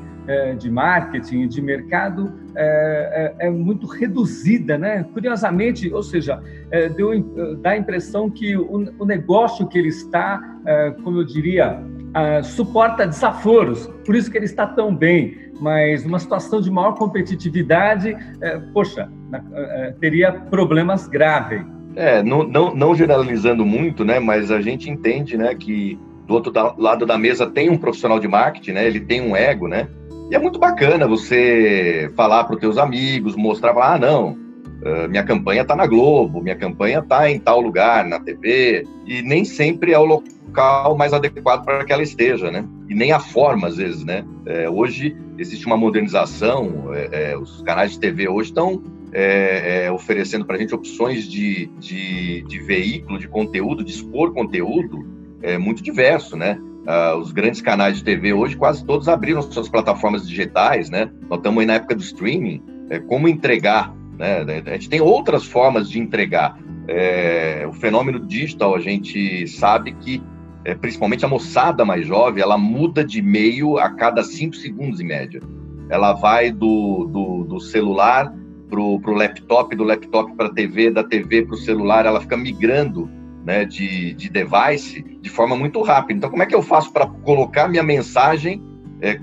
[0.59, 5.05] de marketing, de mercado, é, é, é, muito reduzida, né?
[5.13, 7.21] Curiosamente, ou seja, é, deu,
[7.61, 11.81] dá a impressão que o, o negócio que ele está, é, como eu diria,
[12.43, 15.51] suporta desaforos, por isso que ele está tão bem.
[15.61, 19.09] Mas numa situação de maior competitividade, é, poxa,
[20.01, 21.63] teria problemas graves.
[21.95, 24.19] É, não, não, não generalizando muito, né?
[24.19, 28.27] Mas a gente entende, né, que do outro lado da mesa tem um profissional de
[28.27, 28.87] marketing, né?
[28.87, 29.89] Ele tem um ego, né?
[30.31, 34.39] E é muito bacana você falar para os teus amigos, mostrar, ah, não,
[35.09, 39.45] minha campanha está na Globo, minha campanha está em tal lugar, na TV, e nem
[39.45, 42.65] sempre é o local mais adequado para que ela esteja, né?
[42.89, 44.25] E nem a forma, às vezes, né?
[44.47, 48.81] É, hoje existe uma modernização, é, é, os canais de TV hoje estão
[49.13, 54.33] é, é, oferecendo para a gente opções de, de, de, veículo, de conteúdo, de expor
[54.33, 55.05] conteúdo
[55.43, 56.57] é, muito diverso, né?
[56.81, 61.11] Uh, os grandes canais de TV hoje, quase todos abriram suas plataformas digitais, né?
[61.29, 62.63] Nós estamos aí na época do streaming.
[62.89, 64.45] É, como entregar, né?
[64.67, 66.59] A gente tem outras formas de entregar.
[66.89, 70.23] É, o fenômeno digital, a gente sabe que,
[70.65, 75.07] é, principalmente a moçada mais jovem, ela muda de meio a cada cinco segundos, em
[75.07, 75.41] média.
[75.89, 78.35] Ela vai do, do, do celular
[78.71, 82.37] para o laptop, do laptop para a TV, da TV para o celular, ela fica
[82.37, 83.11] migrando
[83.45, 86.19] né, de, de device de forma muito rápida.
[86.19, 88.63] Então, como é que eu faço para colocar minha mensagem
[89.01, 89.19] é, é,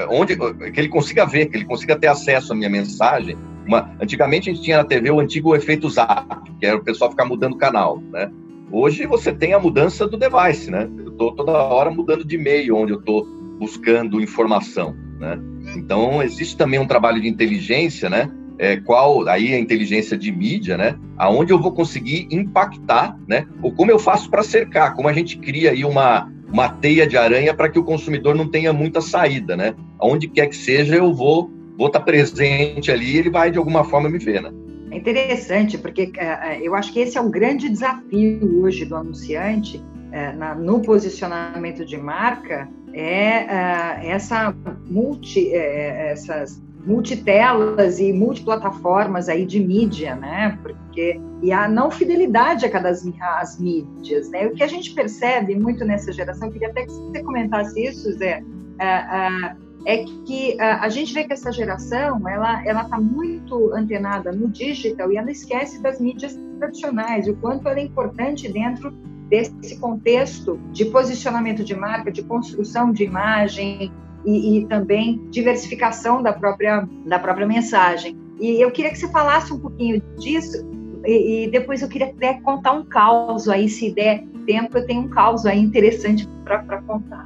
[0.00, 3.36] é, onde que ele consiga ver, que ele consiga ter acesso à minha mensagem?
[3.66, 6.26] Uma, antigamente a gente tinha na TV o antigo efeito zap,
[6.58, 8.30] que era o pessoal ficar mudando o canal, né?
[8.70, 10.88] Hoje você tem a mudança do device, né?
[10.98, 13.24] Eu estou toda hora mudando de meio onde eu estou
[13.58, 15.38] buscando informação, né?
[15.76, 18.30] Então existe também um trabalho de inteligência, né?
[18.58, 20.98] É, qual aí a inteligência de mídia, né?
[21.16, 23.46] Aonde eu vou conseguir impactar, né?
[23.62, 27.16] Ou como eu faço para cercar, como a gente cria aí uma, uma teia de
[27.16, 29.74] aranha para que o consumidor não tenha muita saída, né?
[29.98, 33.82] Aonde quer que seja, eu vou vou estar tá presente ali ele vai de alguma
[33.82, 34.52] forma me ver, né?
[34.90, 39.78] É interessante, porque uh, eu acho que esse é o grande desafio hoje do anunciante
[39.78, 44.54] uh, na, no posicionamento de marca, é uh, essa
[44.90, 50.58] multi, essas multitelas e multiplataformas aí de mídia, né?
[50.62, 54.46] Porque e a não fidelidade a cada as mídias, né?
[54.46, 58.12] O que a gente percebe muito nessa geração, eu queria até que você comentasse isso,
[58.12, 58.42] Zé,
[58.78, 59.56] é, é,
[59.86, 64.48] é que a, a, gente vê que essa geração ela ela está muito antenada no
[64.48, 68.90] digital e ela esquece das mídias tradicionais, o quanto ela é importante dentro
[69.28, 73.90] desse contexto de posicionamento de marca, de construção de imagem,
[74.24, 78.16] e, e também diversificação da própria, da própria mensagem.
[78.40, 80.66] E eu queria que você falasse um pouquinho disso
[81.04, 85.02] e, e, depois eu queria até contar um caos aí, se der tempo, eu tenho
[85.02, 87.24] um caos aí interessante para contar.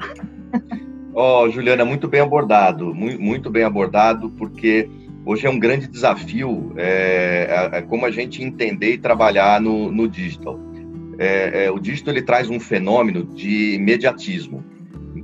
[1.19, 4.87] Oh, Juliana, muito bem abordado, muito, muito, bem abordado, porque
[5.25, 9.91] hoje é um grande desafio é, é, é como a gente entender e trabalhar no,
[9.91, 10.61] no digital.
[11.19, 14.63] É, é, o digital ele traz um fenômeno de imediatismo.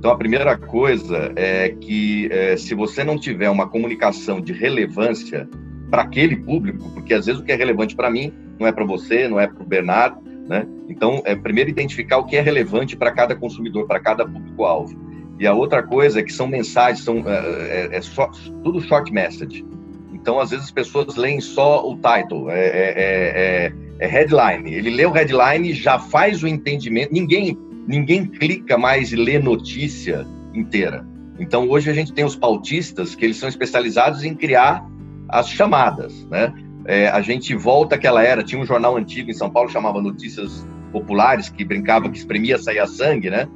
[0.03, 5.47] Então, a primeira coisa é que é, se você não tiver uma comunicação de relevância
[5.89, 8.83] para aquele público, porque às vezes o que é relevante para mim não é para
[8.83, 10.67] você, não é para o Bernardo, né?
[10.89, 14.93] Então, é primeiro identificar o que é relevante para cada consumidor, para cada público-alvo.
[15.39, 18.29] E a outra coisa é que são mensagens, são, é, é, é só,
[18.61, 19.65] tudo short message.
[20.11, 24.69] Então, às vezes, as pessoas leem só o title, é, é, é, é headline.
[24.69, 27.13] Ele lê o headline, já faz o entendimento.
[27.13, 31.05] Ninguém, ninguém clica mais e lê notícia inteira.
[31.39, 34.85] Então, hoje a gente tem os pautistas, que eles são especializados em criar
[35.27, 36.53] as chamadas, né?
[36.85, 40.67] É, a gente volta àquela era, tinha um jornal antigo em São Paulo, chamava Notícias
[40.91, 43.47] Populares, que brincava que espremia, saía sangue, né?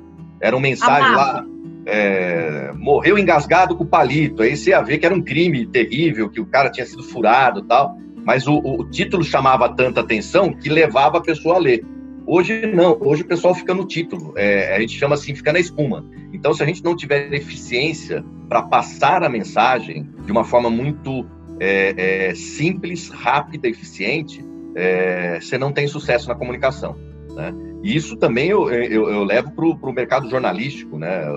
[0.42, 1.46] Era um mensagem lá,
[1.86, 4.42] é, morreu engasgado com palito.
[4.42, 7.62] Aí você ia ver que era um crime terrível, que o cara tinha sido furado
[7.64, 7.98] tal.
[8.26, 11.86] Mas o, o título chamava tanta atenção que levava a pessoa a ler.
[12.30, 15.60] Hoje não, hoje o pessoal fica no título, é, a gente chama assim, fica na
[15.60, 16.06] espuma.
[16.34, 21.26] Então, se a gente não tiver eficiência para passar a mensagem de uma forma muito
[21.58, 21.94] é,
[22.28, 24.44] é, simples, rápida, eficiente,
[24.76, 26.98] é, você não tem sucesso na comunicação.
[27.34, 27.54] Né?
[27.82, 30.98] E isso também eu, eu, eu levo para o mercado jornalístico.
[30.98, 31.30] Né?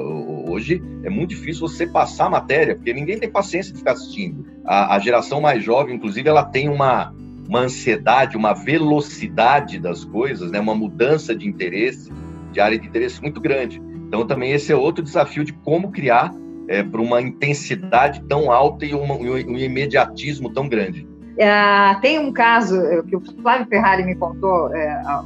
[0.49, 4.45] Hoje é muito difícil você passar a matéria, porque ninguém tem paciência de ficar assistindo.
[4.65, 7.15] A, a geração mais jovem, inclusive, ela tem uma,
[7.51, 10.61] uma ansiedade, uma velocidade das coisas, né?
[10.61, 12.13] uma mudança de interesse,
[12.53, 13.83] de área de interesse muito grande.
[14.07, 16.33] Então, também esse é outro desafio de como criar
[16.69, 21.09] é, para uma intensidade tão alta e uma, um imediatismo tão grande.
[21.37, 22.77] É, tem um caso
[23.09, 25.25] que o Flávio Ferrari me contou é, há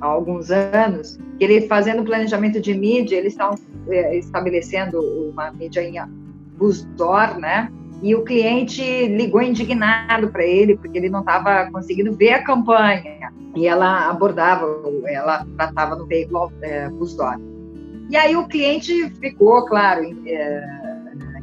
[0.00, 3.56] alguns anos, que ele fazendo planejamento de mídia, eles estão
[3.88, 5.00] é, estabelecendo
[5.32, 5.96] uma mídia em
[6.56, 7.72] Busdor, né?
[8.02, 13.32] E o cliente ligou indignado para ele porque ele não estava conseguindo ver a campanha.
[13.54, 14.66] E ela abordava,
[15.06, 17.40] ela tratava no veículo é, Busdor.
[18.10, 20.62] E aí o cliente ficou, claro, é,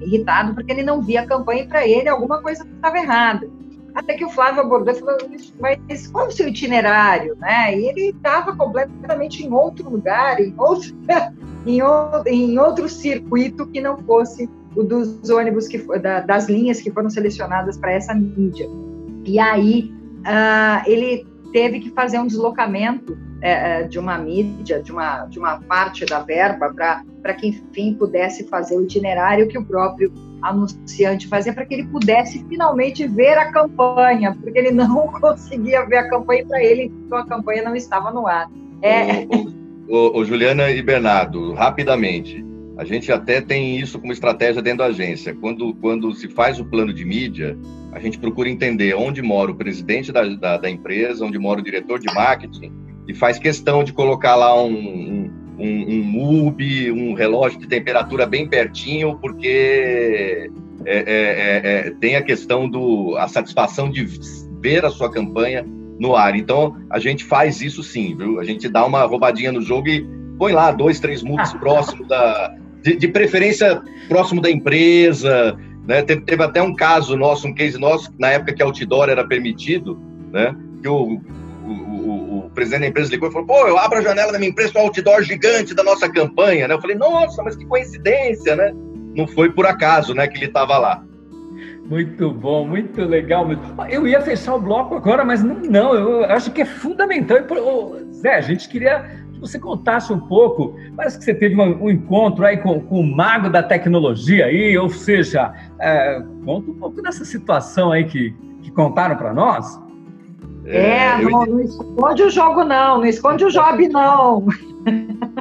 [0.01, 3.49] irritado porque ele não via a campanha e para ele alguma coisa estava errada.
[3.95, 5.18] Até que o Flávio abordou e falou,
[5.60, 7.36] mas qual é o seu itinerário?
[7.38, 7.78] Né?
[7.78, 10.95] E ele estava completamente em outro lugar, em outro,
[11.66, 14.49] em, outro, em outro circuito que não fosse
[14.82, 18.65] dos ônibus, que, da, das linhas que foram selecionadas para essa mídia.
[19.26, 25.26] E aí uh, ele teve que fazer um deslocamento é, de uma mídia, de uma,
[25.26, 26.74] de uma parte da verba,
[27.21, 30.11] para que, enfim, pudesse fazer o itinerário que o próprio
[30.41, 35.97] anunciante fazia para que ele pudesse finalmente ver a campanha, porque ele não conseguia ver
[35.97, 38.49] a campanha para ele, então a campanha não estava no ar.
[38.82, 39.26] É...
[39.26, 39.51] O,
[39.88, 42.43] o, o, Juliana e Bernardo, rapidamente,
[42.78, 45.36] a gente até tem isso como estratégia dentro da agência.
[45.36, 47.57] Quando, quando se faz o plano de mídia,
[47.91, 51.63] a gente procura entender onde mora o presidente da, da, da empresa, onde mora o
[51.63, 52.71] diretor de marketing,
[53.07, 58.26] e faz questão de colocar lá um, um um, um MUB, um relógio de temperatura
[58.26, 60.49] bem pertinho, porque
[60.86, 64.03] é, é, é, é, tem a questão do a satisfação de
[64.59, 65.65] ver a sua campanha
[65.99, 66.36] no ar.
[66.36, 68.39] Então a gente faz isso sim, viu?
[68.39, 70.05] A gente dá uma roubadinha no jogo e
[70.38, 75.58] põe lá dois, três MUBs próximo da, de, de, preferência próximo da empresa.
[75.88, 76.02] Né?
[76.02, 80.00] Teve, teve, até um caso nosso, um case nosso, na época que outdoor era permitido,
[80.32, 80.56] né?
[80.82, 81.20] Que o
[82.54, 84.82] presidente da empresa ligou e falou: pô, eu abro a janela da minha empresa, um
[84.82, 86.74] outdoor gigante da nossa campanha, né?
[86.74, 88.74] Eu falei: nossa, mas que coincidência, né?
[89.16, 91.04] Não foi por acaso, né, que ele estava lá.
[91.86, 93.48] Muito bom, muito legal.
[93.90, 97.38] Eu ia fechar o bloco agora, mas não, não eu acho que é fundamental.
[98.14, 100.76] Zé, a gente queria que você contasse um pouco.
[100.96, 104.78] Parece que você teve um, um encontro aí com, com, o mago da tecnologia aí,
[104.78, 109.80] ou seja, é, conta um pouco dessa situação aí que, que contaram para nós.
[110.66, 114.46] É, é não, não, esconde o jogo, não, não esconde o job, não.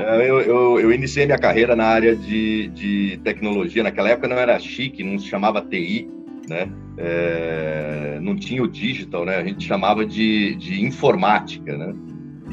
[0.01, 3.83] É, eu, eu, eu, iniciei minha carreira na área de, de tecnologia.
[3.83, 6.11] Naquela época não era chique, não se chamava TI,
[6.49, 6.69] né?
[6.99, 9.37] É, não tinha o digital, né?
[9.37, 11.95] A gente chamava de, de informática, né?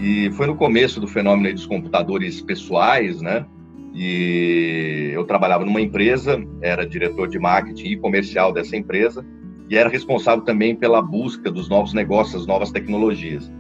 [0.01, 3.45] E foi no começo do fenômeno dos computadores pessoais, né?
[3.93, 9.25] E eu trabalhava numa empresa, era diretor de marketing e comercial dessa empresa
[9.69, 13.51] e era responsável também pela busca dos novos negócios, novas tecnologias.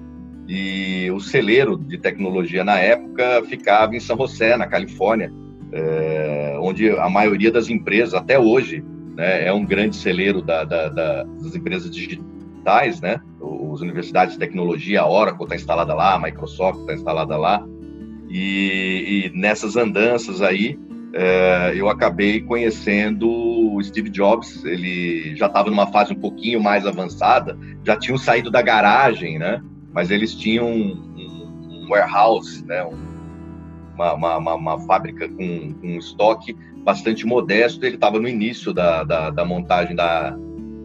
[0.47, 5.31] E o celeiro de tecnologia na época ficava em São José, na Califórnia,
[5.73, 8.83] é, onde a maioria das empresas, até hoje,
[9.15, 13.21] né, é um grande celeiro da, da, da, das empresas digitais, né?
[13.73, 17.65] As universidades de tecnologia, a Oracle está instalada lá, a Microsoft está instalada lá.
[18.29, 20.77] E, e nessas andanças aí,
[21.13, 24.63] é, eu acabei conhecendo o Steve Jobs.
[24.63, 29.61] Ele já estava numa fase um pouquinho mais avançada, já tinham saído da garagem, né?
[29.91, 32.83] Mas eles tinham um, um, warehouse, né?
[32.85, 33.09] Um,
[33.95, 37.85] uma, uma, uma, uma, fábrica com, com, um estoque bastante modesto.
[37.85, 40.37] Ele estava no início da, da, da montagem da,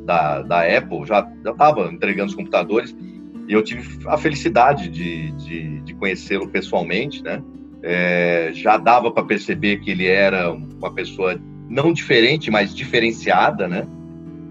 [0.05, 2.95] da, da, Apple, já estava entregando os computadores.
[3.47, 7.43] E eu tive a felicidade de, de, de conhecê-lo pessoalmente, né?
[7.85, 11.39] é, já dava para perceber que ele era uma pessoa
[11.69, 13.87] não diferente, mas diferenciada, né?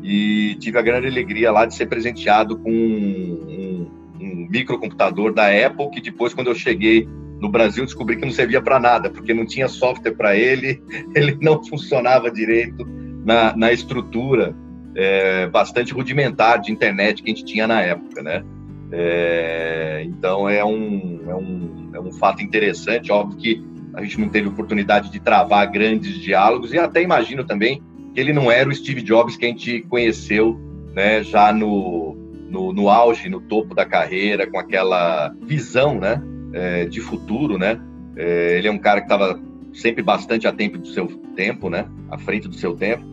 [0.04, 5.48] E tive a grande alegria lá de ser presenteado com um, um, um microcomputador da
[5.48, 7.08] Apple, que depois, quando eu cheguei
[7.42, 10.80] no Brasil, descobri que não servia para nada, porque não tinha software para ele,
[11.16, 12.86] ele não funcionava direito
[13.26, 14.56] na, na estrutura
[14.96, 18.44] é, bastante rudimentar de internet que a gente tinha na época, né?
[18.92, 23.64] É, então é um, é, um, é um fato interessante, óbvio que
[23.94, 27.82] a gente não teve oportunidade de travar grandes diálogos e até imagino também
[28.14, 30.60] que ele não era o Steve Jobs que a gente conheceu
[30.94, 32.16] né, já no,
[32.50, 36.22] no, no auge, no topo da carreira, com aquela visão né,
[36.54, 37.58] é, de futuro.
[37.58, 37.80] Né?
[38.16, 39.40] É, ele é um cara que estava
[39.74, 43.04] sempre bastante a tempo do seu tempo, né, à frente do seu tempo.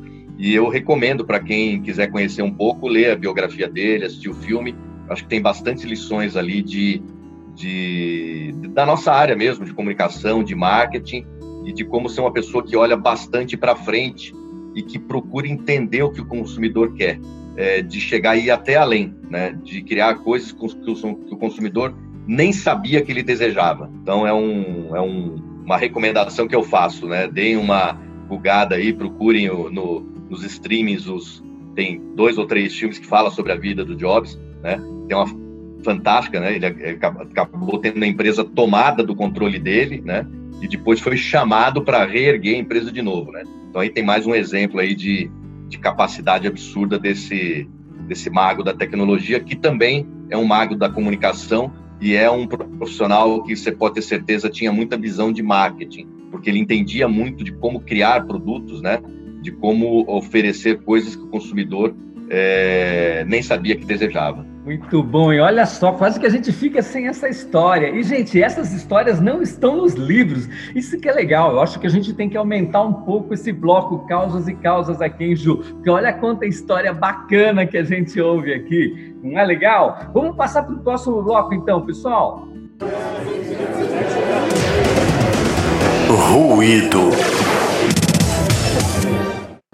[0.41, 4.35] E eu recomendo para quem quiser conhecer um pouco, ler a biografia dele, assistir o
[4.35, 4.75] filme.
[5.11, 7.03] Acho que tem bastante lições ali de,
[7.55, 11.27] de, da nossa área mesmo, de comunicação, de marketing,
[11.67, 14.35] e de como ser uma pessoa que olha bastante para frente
[14.75, 17.21] e que procura entender o que o consumidor quer,
[17.55, 19.55] é, de chegar ir até além, né?
[19.63, 21.95] de criar coisas que o, que o consumidor
[22.27, 23.91] nem sabia que ele desejava.
[24.03, 25.37] Então é, um, é um,
[25.67, 27.29] uma recomendação que eu faço, né?
[27.29, 27.93] Deem uma
[28.27, 31.43] bugada aí, procurem o, no, nos streamings os
[31.75, 34.77] tem dois ou três filmes que falam sobre a vida do Jobs, né?
[35.09, 35.27] Tem uma
[35.83, 36.57] fantástica, né?
[36.57, 40.27] Ele acabou tendo a empresa tomada do controle dele, né?
[40.61, 43.45] E depois foi chamado para reerguer a empresa de novo, né?
[43.69, 45.31] Então aí tem mais um exemplo aí de,
[45.69, 47.69] de capacidade absurda desse
[48.07, 53.45] desse mago da tecnologia que também é um mago da comunicação e é um profissional
[53.45, 57.53] que você pode ter certeza tinha muita visão de marketing, porque ele entendia muito de
[57.53, 59.01] como criar produtos, né?
[59.41, 61.95] De como oferecer coisas que o consumidor
[62.31, 64.47] é, nem sabia que desejava.
[64.65, 67.89] Muito bom, e olha só, quase que a gente fica sem essa história.
[67.89, 70.49] E, gente, essas histórias não estão nos livros.
[70.75, 71.53] Isso que é legal.
[71.53, 75.01] Eu acho que a gente tem que aumentar um pouco esse bloco causas e causas
[75.01, 75.57] aqui em Ju.
[75.57, 79.15] Porque olha quanta história bacana que a gente ouve aqui.
[79.23, 80.11] Não é legal?
[80.13, 82.47] Vamos passar para o próximo bloco, então, pessoal.
[86.07, 87.11] Ruído.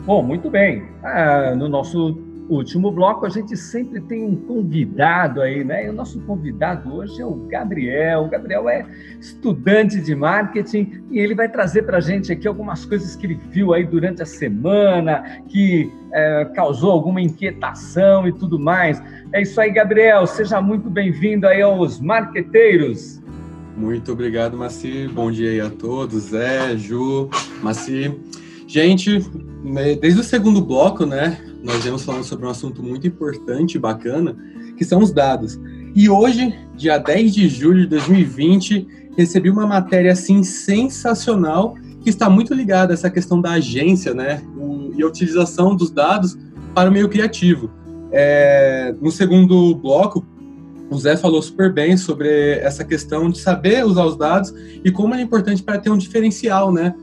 [0.06, 0.84] Bom, muito bem.
[1.02, 2.16] Ah, no nosso
[2.48, 5.86] último bloco, a gente sempre tem um convidado aí, né?
[5.86, 8.22] E o nosso convidado hoje é o Gabriel.
[8.22, 8.86] O Gabriel é
[9.18, 13.40] estudante de marketing e ele vai trazer para a gente aqui algumas coisas que ele
[13.50, 19.02] viu aí durante a semana, que é, causou alguma inquietação e tudo mais.
[19.32, 20.24] É isso aí, Gabriel.
[20.28, 23.20] Seja muito bem-vindo aí aos Marqueteiros.
[23.76, 25.10] Muito obrigado, Maci.
[25.12, 27.28] Bom dia aí a todos, Zé, Ju,
[27.60, 28.14] Maci.
[28.66, 29.24] Gente,
[29.62, 33.78] né, desde o segundo bloco, né, nós vamos falando sobre um assunto muito importante e
[33.78, 34.36] bacana,
[34.76, 35.58] que são os dados.
[35.94, 38.86] E hoje, dia 10 de julho de 2020,
[39.16, 44.42] recebi uma matéria assim sensacional que está muito ligada a essa questão da agência, né,
[44.96, 46.36] e a utilização dos dados
[46.74, 47.70] para o meio criativo.
[48.12, 50.24] É, no segundo bloco,
[50.90, 54.52] o Zé falou super bem sobre essa questão de saber usar os dados
[54.84, 56.94] e como é importante para ter um diferencial, né?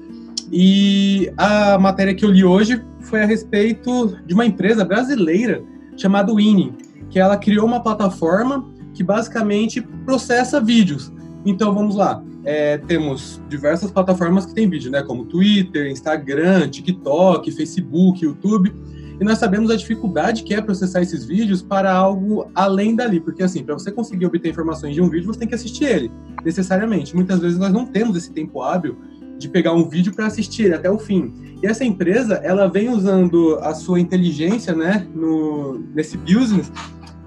[0.52, 5.64] E a matéria que eu li hoje foi a respeito de uma empresa brasileira
[5.98, 6.74] chamada Winning,
[7.10, 11.12] que ela criou uma plataforma que basicamente processa vídeos.
[11.46, 15.02] Então vamos lá, é, temos diversas plataformas que têm vídeo, né?
[15.02, 18.74] Como Twitter, Instagram, TikTok, Facebook, YouTube.
[19.20, 23.44] E nós sabemos a dificuldade que é processar esses vídeos para algo além dali, porque
[23.44, 26.12] assim, para você conseguir obter informações de um vídeo, você tem que assistir ele,
[26.44, 27.16] necessariamente.
[27.16, 28.98] Muitas vezes nós não temos esse tempo hábil
[29.38, 31.34] de pegar um vídeo para assistir até o fim.
[31.62, 36.72] E essa empresa, ela vem usando a sua inteligência, né, no, nesse business,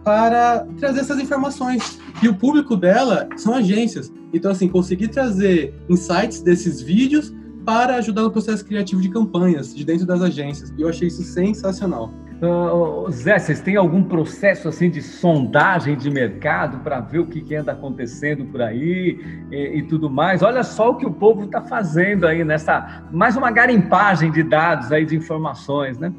[0.04, 1.98] para trazer essas informações.
[2.22, 4.12] E o público dela são agências.
[4.32, 7.34] Então, assim, conseguir trazer insights desses vídeos
[7.64, 10.72] para ajudar no processo criativo de campanhas de dentro das agências.
[10.78, 12.12] E eu achei isso sensacional.
[12.42, 17.40] Uh, Zé, vocês têm algum processo assim de sondagem de mercado para ver o que,
[17.40, 19.18] que, anda acontecendo por aí
[19.50, 20.42] e, e, tudo mais?
[20.42, 24.92] Olha só o que o povo está fazendo aí nessa mais uma garimpagem de dados
[24.92, 26.12] aí de informações, né?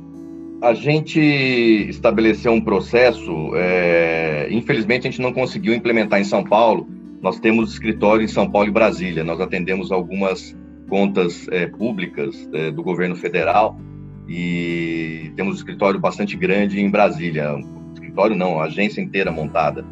[0.63, 6.89] A gente estabeleceu um processo, é, infelizmente a gente não conseguiu implementar em São Paulo.
[7.21, 9.23] Nós temos escritório em São Paulo e Brasília.
[9.23, 10.57] Nós atendemos algumas
[10.89, 13.79] contas é, públicas é, do governo federal
[14.27, 17.55] e temos um escritório bastante grande em Brasília.
[17.55, 19.85] Um escritório não, agência inteira montada.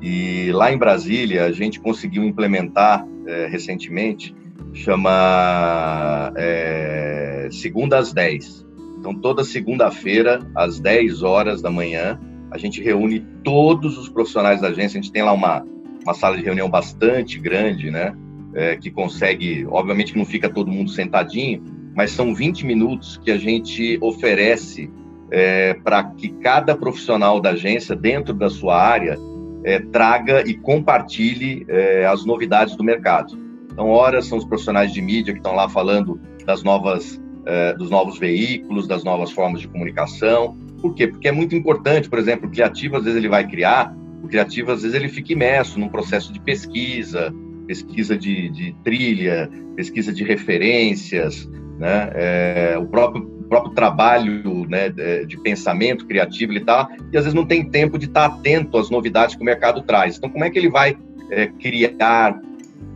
[0.00, 4.34] E lá em Brasília a gente conseguiu implementar é, recentemente,
[4.72, 8.66] chama é, Segunda às 10.
[8.98, 12.18] Então toda segunda-feira, às 10 horas da manhã,
[12.50, 14.98] a gente reúne todos os profissionais da agência.
[14.98, 15.64] A gente tem lá uma,
[16.02, 18.14] uma sala de reunião bastante grande, né?
[18.54, 21.62] é, que consegue, obviamente que não fica todo mundo sentadinho,
[21.98, 24.88] mas são 20 minutos que a gente oferece
[25.32, 29.18] é, para que cada profissional da agência, dentro da sua área,
[29.64, 33.36] é, traga e compartilhe é, as novidades do mercado.
[33.72, 37.90] Então, horas são os profissionais de mídia que estão lá falando das novas, é, dos
[37.90, 40.56] novos veículos, das novas formas de comunicação.
[40.80, 41.08] Por quê?
[41.08, 43.92] Porque é muito importante, por exemplo, o criativo, às vezes ele vai criar,
[44.22, 47.34] o criativo, às vezes ele fica imerso num processo de pesquisa,
[47.66, 51.48] pesquisa de, de trilha, pesquisa de referências,
[51.78, 52.10] né?
[52.14, 54.90] É, o próprio próprio trabalho né,
[55.26, 58.90] de pensamento criativo e tal, e às vezes não tem tempo de estar atento às
[58.90, 60.18] novidades que o mercado traz.
[60.18, 60.96] Então, como é que ele vai
[61.30, 62.38] é, criar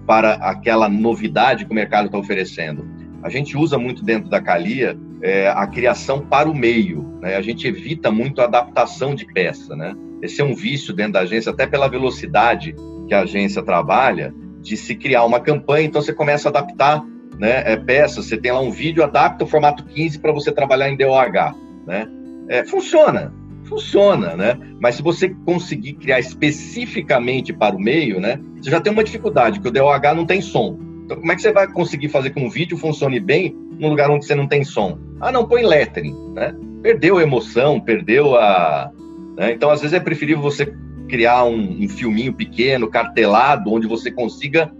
[0.06, 2.86] para aquela novidade que o mercado está oferecendo?
[3.22, 7.36] A gente usa muito dentro da Calia é, a criação para o meio, né?
[7.36, 9.74] a gente evita muito a adaptação de peça.
[9.76, 9.94] Né?
[10.20, 12.74] Esse é um vício dentro da agência, até pela velocidade
[13.06, 17.04] que a agência trabalha, de se criar uma campanha, então você começa a adaptar
[17.42, 20.88] né, é, peças, você tem lá um vídeo, adapta o formato 15 para você trabalhar
[20.88, 22.06] em DOH, né?
[22.48, 23.34] É, funciona,
[23.64, 24.56] funciona, né?
[24.80, 29.58] Mas se você conseguir criar especificamente para o meio, né, você já tem uma dificuldade,
[29.58, 30.78] que o DOH não tem som.
[31.04, 34.08] Então, como é que você vai conseguir fazer que um vídeo funcione bem num lugar
[34.08, 34.96] onde você não tem som?
[35.20, 36.54] Ah, não, põe lettering, né?
[36.80, 38.92] Perdeu a emoção, perdeu a...
[39.36, 39.50] Né?
[39.50, 40.72] Então, às vezes é preferível você
[41.08, 44.70] criar um, um filminho pequeno, cartelado, onde você consiga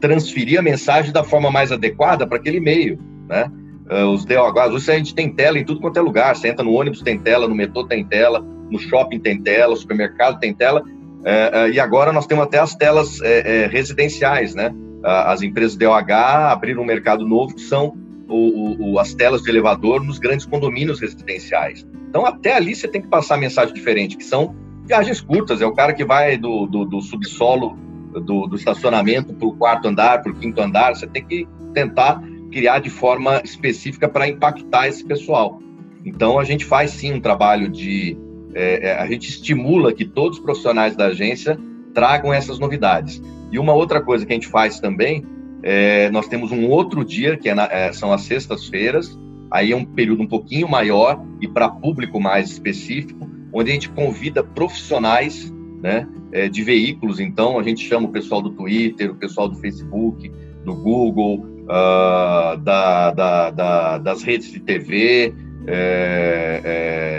[0.00, 3.50] transferir a mensagem da forma mais adequada para aquele meio, né?
[3.90, 6.62] Uh, os DOHs, hoje a gente tem tela em tudo quanto é lugar, você entra
[6.62, 10.52] no ônibus tem tela, no metrô tem tela, no shopping tem tela, no supermercado tem
[10.52, 14.74] tela, uh, uh, e agora nós temos até as telas eh, residenciais, né?
[15.02, 16.12] as empresas DOH
[16.50, 17.96] abriram um mercado novo que são
[18.28, 21.86] o, o, as telas de elevador nos grandes condomínios residenciais.
[22.10, 25.72] Então até ali você tem que passar mensagem diferente, que são viagens curtas, é o
[25.72, 27.78] cara que vai do, do, do subsolo
[28.08, 32.22] do, do estacionamento para o quarto andar, para o quinto andar, você tem que tentar
[32.50, 35.60] criar de forma específica para impactar esse pessoal.
[36.04, 38.16] Então, a gente faz sim um trabalho de.
[38.54, 41.58] É, é, a gente estimula que todos os profissionais da agência
[41.92, 43.22] tragam essas novidades.
[43.52, 45.24] E uma outra coisa que a gente faz também,
[45.62, 49.18] é, nós temos um outro dia, que é na, é, são as sextas-feiras,
[49.50, 53.88] aí é um período um pouquinho maior e para público mais específico, onde a gente
[53.90, 55.52] convida profissionais
[55.82, 57.20] né, é, de veículos.
[57.20, 60.30] Então, a gente chama o pessoal do Twitter, o pessoal do Facebook,
[60.64, 65.34] do Google, uh, da, da, da, das redes de TV,
[65.66, 66.60] é,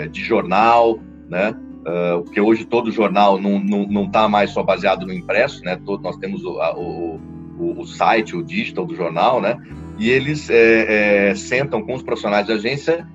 [0.04, 0.98] é, de jornal,
[1.28, 1.54] né?
[1.80, 5.62] Uh, porque hoje todo jornal não está não, não tá mais só baseado no impresso,
[5.64, 5.80] né?
[5.84, 9.56] Todo, nós temos o, o, o, site, o digital do jornal, né?
[9.98, 13.06] E eles é, é, sentam com os profissionais de agência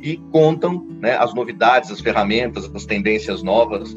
[0.00, 3.94] e contam né, as novidades, as ferramentas, as tendências novas,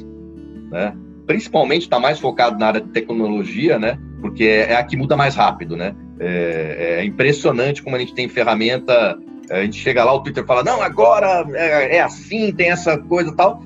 [0.72, 0.94] né?
[1.26, 4.00] Principalmente está mais focado na área de tecnologia, né?
[4.22, 5.96] Porque é, é a que muda mais rápido, né?
[6.20, 9.18] É, é, impressionante como a gente tem ferramenta.
[9.50, 13.34] A gente chega lá, o Twitter fala, não, agora é, é assim, tem essa coisa
[13.36, 13.62] tal.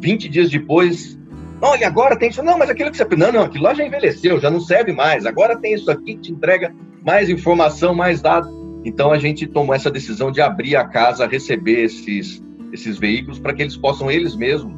[0.00, 1.18] 20 dias depois,
[1.60, 2.42] olha, agora tem isso.
[2.42, 3.06] Não, mas aquilo que você.
[3.16, 5.26] Não, não, aquilo lá já envelheceu, já não serve mais.
[5.26, 6.74] Agora tem isso aqui que te entrega
[7.04, 8.50] mais informação, mais dados.
[8.84, 12.42] Então a gente tomou essa decisão de abrir a casa, receber esses,
[12.72, 14.74] esses veículos para que eles possam eles mesmos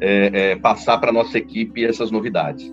[0.00, 2.72] é, é, passar para nossa equipe essas novidades.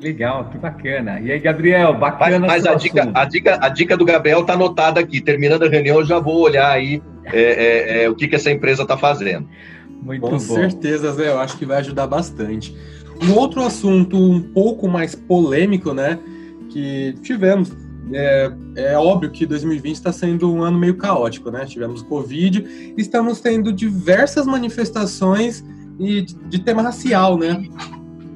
[0.00, 1.20] Legal, que bacana.
[1.20, 2.38] E aí, Gabriel, bacana.
[2.40, 5.20] Mas, mas a, dica, a, dica, a dica do Gabriel está anotada aqui.
[5.20, 8.50] Terminando a reunião, eu já vou olhar aí é, é, é o que, que essa
[8.50, 9.48] empresa está fazendo.
[10.02, 10.38] Muito Com bom.
[10.38, 12.76] certeza, Zé, eu acho que vai ajudar bastante.
[13.22, 16.18] Um outro assunto um pouco mais polêmico, né,
[16.70, 17.72] que tivemos,
[18.12, 21.64] é, é, óbvio que 2020 está sendo um ano meio caótico, né?
[21.64, 25.64] Tivemos Covid, estamos tendo diversas manifestações
[25.98, 27.62] e de, de tema racial, né?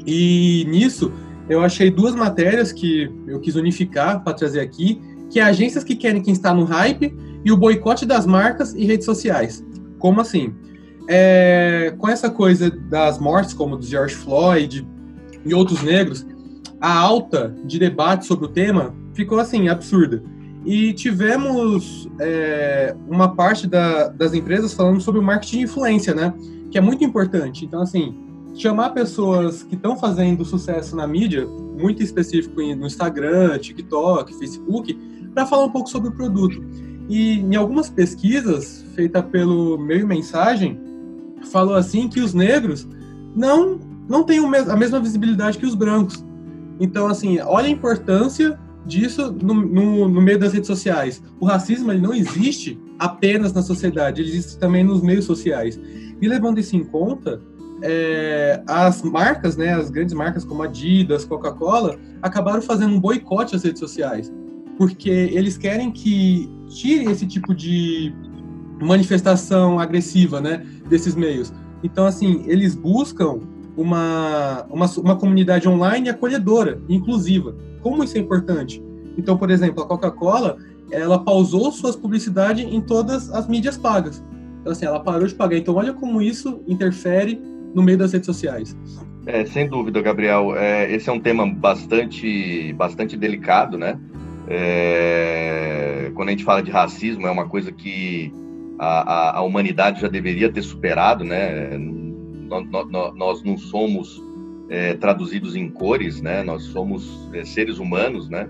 [0.07, 1.13] E nisso
[1.49, 5.01] eu achei duas matérias que eu quis unificar para trazer aqui,
[5.31, 8.85] que é agências que querem quem está no hype e o boicote das marcas e
[8.85, 9.65] redes sociais.
[9.99, 10.55] Como assim?
[11.09, 14.87] É, com essa coisa das mortes, como do George Floyd
[15.45, 16.25] e outros negros,
[16.81, 20.23] a alta de debate sobre o tema ficou assim absurda.
[20.65, 26.35] E tivemos é, uma parte da, das empresas falando sobre o marketing de influência, né?
[26.71, 27.65] que é muito importante.
[27.65, 28.15] Então, assim,
[28.55, 34.97] chamar pessoas que estão fazendo sucesso na mídia, muito específico no Instagram, TikTok, Facebook,
[35.35, 36.63] para falar um pouco sobre o produto.
[37.09, 40.79] E em algumas pesquisas feitas pelo Meio Mensagem,
[41.51, 42.87] falou assim que os negros
[43.35, 46.25] não não têm a mesma visibilidade que os brancos.
[46.81, 48.59] Então, assim, olha a importância
[48.91, 51.23] disso no, no, no, meio das redes sociais.
[51.39, 55.81] O racismo ele não existe apenas na sociedade, ele existe também nos meios sociais.
[56.21, 57.41] E levando isso em conta,
[57.83, 63.63] é, as marcas, né, as grandes marcas como Adidas, Coca-Cola, acabaram fazendo um boicote às
[63.63, 64.31] redes sociais.
[64.77, 68.15] porque eles querem que tire esse tipo de
[68.81, 71.53] manifestação agressiva, né, desses meios.
[71.83, 73.41] Então, assim, eles buscam
[73.77, 77.55] uma, uma, uma comunidade online acolhedora, inclusiva.
[77.83, 78.83] Como isso é importante?
[79.17, 80.57] Então, por exemplo, a Coca-Cola,
[80.91, 84.23] ela pausou suas publicidades em todas as mídias pagas.
[84.61, 85.57] Então, assim, ela parou de pagar.
[85.57, 87.41] Então, olha como isso interfere
[87.75, 88.77] no meio das redes sociais.
[89.27, 90.55] É, sem dúvida, Gabriel.
[90.57, 93.99] É, esse é um tema bastante, bastante delicado, né?
[94.49, 98.33] É, quando a gente fala de racismo, é uma coisa que
[98.79, 101.79] a, a, a humanidade já deveria ter superado, né?
[102.51, 104.23] Nós, não somos
[104.69, 106.43] é, traduzidos em cores, né?
[106.43, 108.47] Nós somos é, seres humanos, né?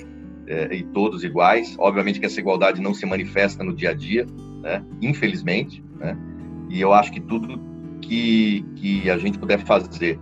[0.47, 1.77] É, e todos iguais.
[1.79, 4.27] Obviamente que essa igualdade não se manifesta no dia a dia,
[4.63, 4.85] né?
[5.01, 6.17] Infelizmente, né?
[6.69, 7.61] E eu acho que tudo
[8.01, 10.19] que, que a gente puder fazer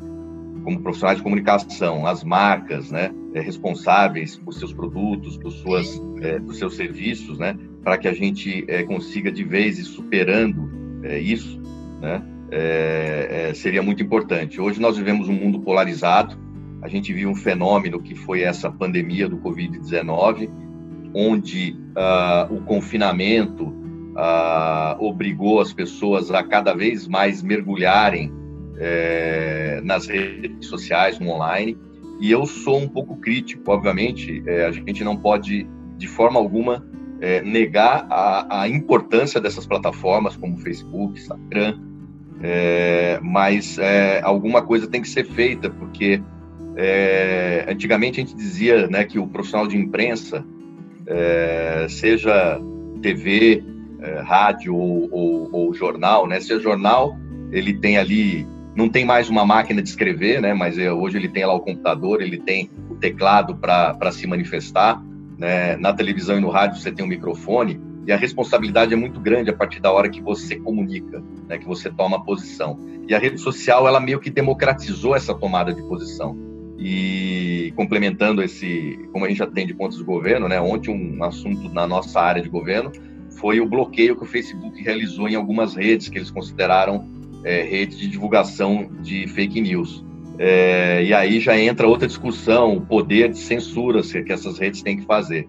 [0.65, 6.39] como profissionais de comunicação, as marcas, né, é, responsáveis por seus produtos, por suas, é,
[6.41, 10.71] por seus serviços, né, para que a gente é, consiga de vez ir superando
[11.03, 11.59] é, isso,
[12.03, 14.61] né, é, é, seria muito importante.
[14.61, 16.37] Hoje nós vivemos um mundo polarizado.
[16.83, 20.51] A gente viu um fenômeno que foi essa pandemia do Covid-19,
[21.15, 28.33] onde uh, o confinamento uh, obrigou as pessoas a cada vez mais mergulharem
[28.79, 31.77] é, nas redes sociais, no online.
[32.21, 36.87] E eu sou um pouco crítico, obviamente, é, a gente não pode, de forma alguma,
[37.21, 41.81] é, negar a, a, importância dessas plataformas como Facebook, Instagram,
[42.43, 46.23] é, mas é, alguma coisa tem que ser feita, porque
[46.77, 50.45] é, antigamente a gente dizia né, que o profissional de imprensa,
[51.89, 52.61] seja
[53.01, 53.65] TV,
[54.25, 57.17] rádio ou, ou, ou jornal, né, seja jornal,
[57.51, 58.47] ele tem ali
[58.79, 60.55] não tem mais uma máquina de escrever, né?
[60.55, 65.03] Mas é, hoje ele tem lá o computador, ele tem o teclado para se manifestar.
[65.37, 65.77] Né?
[65.77, 69.51] Na televisão e no rádio você tem um microfone e a responsabilidade é muito grande
[69.51, 71.59] a partir da hora que você comunica, né?
[71.59, 72.79] Que você toma posição.
[73.07, 76.35] E a rede social ela meio que democratizou essa tomada de posição.
[76.79, 80.59] E complementando esse, como a gente atende pontos do governo, né?
[80.59, 82.91] Ontem um assunto na nossa área de governo
[83.33, 87.07] foi o bloqueio que o Facebook realizou em algumas redes que eles consideraram
[87.45, 90.03] é, rede de divulgação de fake news.
[90.39, 94.97] É, e aí já entra outra discussão, o poder de censura que essas redes têm
[94.97, 95.47] que fazer.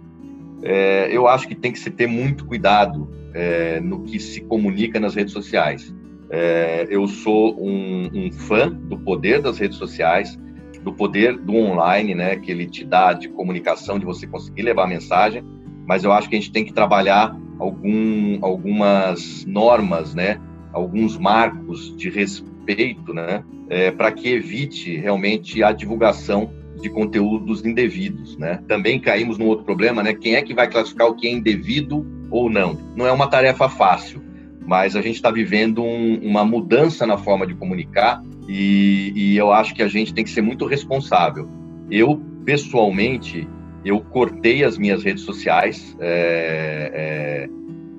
[0.64, 5.00] É, eu acho que tem que se ter muito cuidado é, no que se comunica
[5.00, 5.94] nas redes sociais.
[6.30, 10.38] É, eu sou um, um, fã do poder das redes sociais,
[10.84, 14.84] do poder do online, né, que ele te dá de comunicação, de você conseguir levar
[14.84, 15.44] a mensagem,
[15.88, 20.40] mas eu acho que a gente tem que trabalhar algum, algumas normas, né,
[20.72, 26.52] alguns marcos de respeito, né, é, para que evite realmente a divulgação
[26.82, 28.64] de conteúdos indevidos, né?
[28.68, 30.14] Também caímos num outro problema, né?
[30.14, 32.78] Quem é que vai classificar o que é indevido ou não?
[32.96, 34.22] Não é uma tarefa fácil,
[34.66, 39.52] mas a gente está vivendo um, uma mudança na forma de comunicar e, e, eu
[39.52, 41.48] acho que a gente tem que ser muito responsável.
[41.90, 43.48] Eu pessoalmente
[43.84, 45.96] eu cortei as minhas redes sociais.
[46.00, 47.48] É,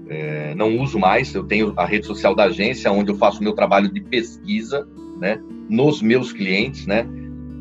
[0.08, 3.40] é, é, não uso mais, eu tenho a rede social da agência, onde eu faço
[3.40, 4.86] o meu trabalho de pesquisa,
[5.20, 7.06] né, nos meus clientes, né,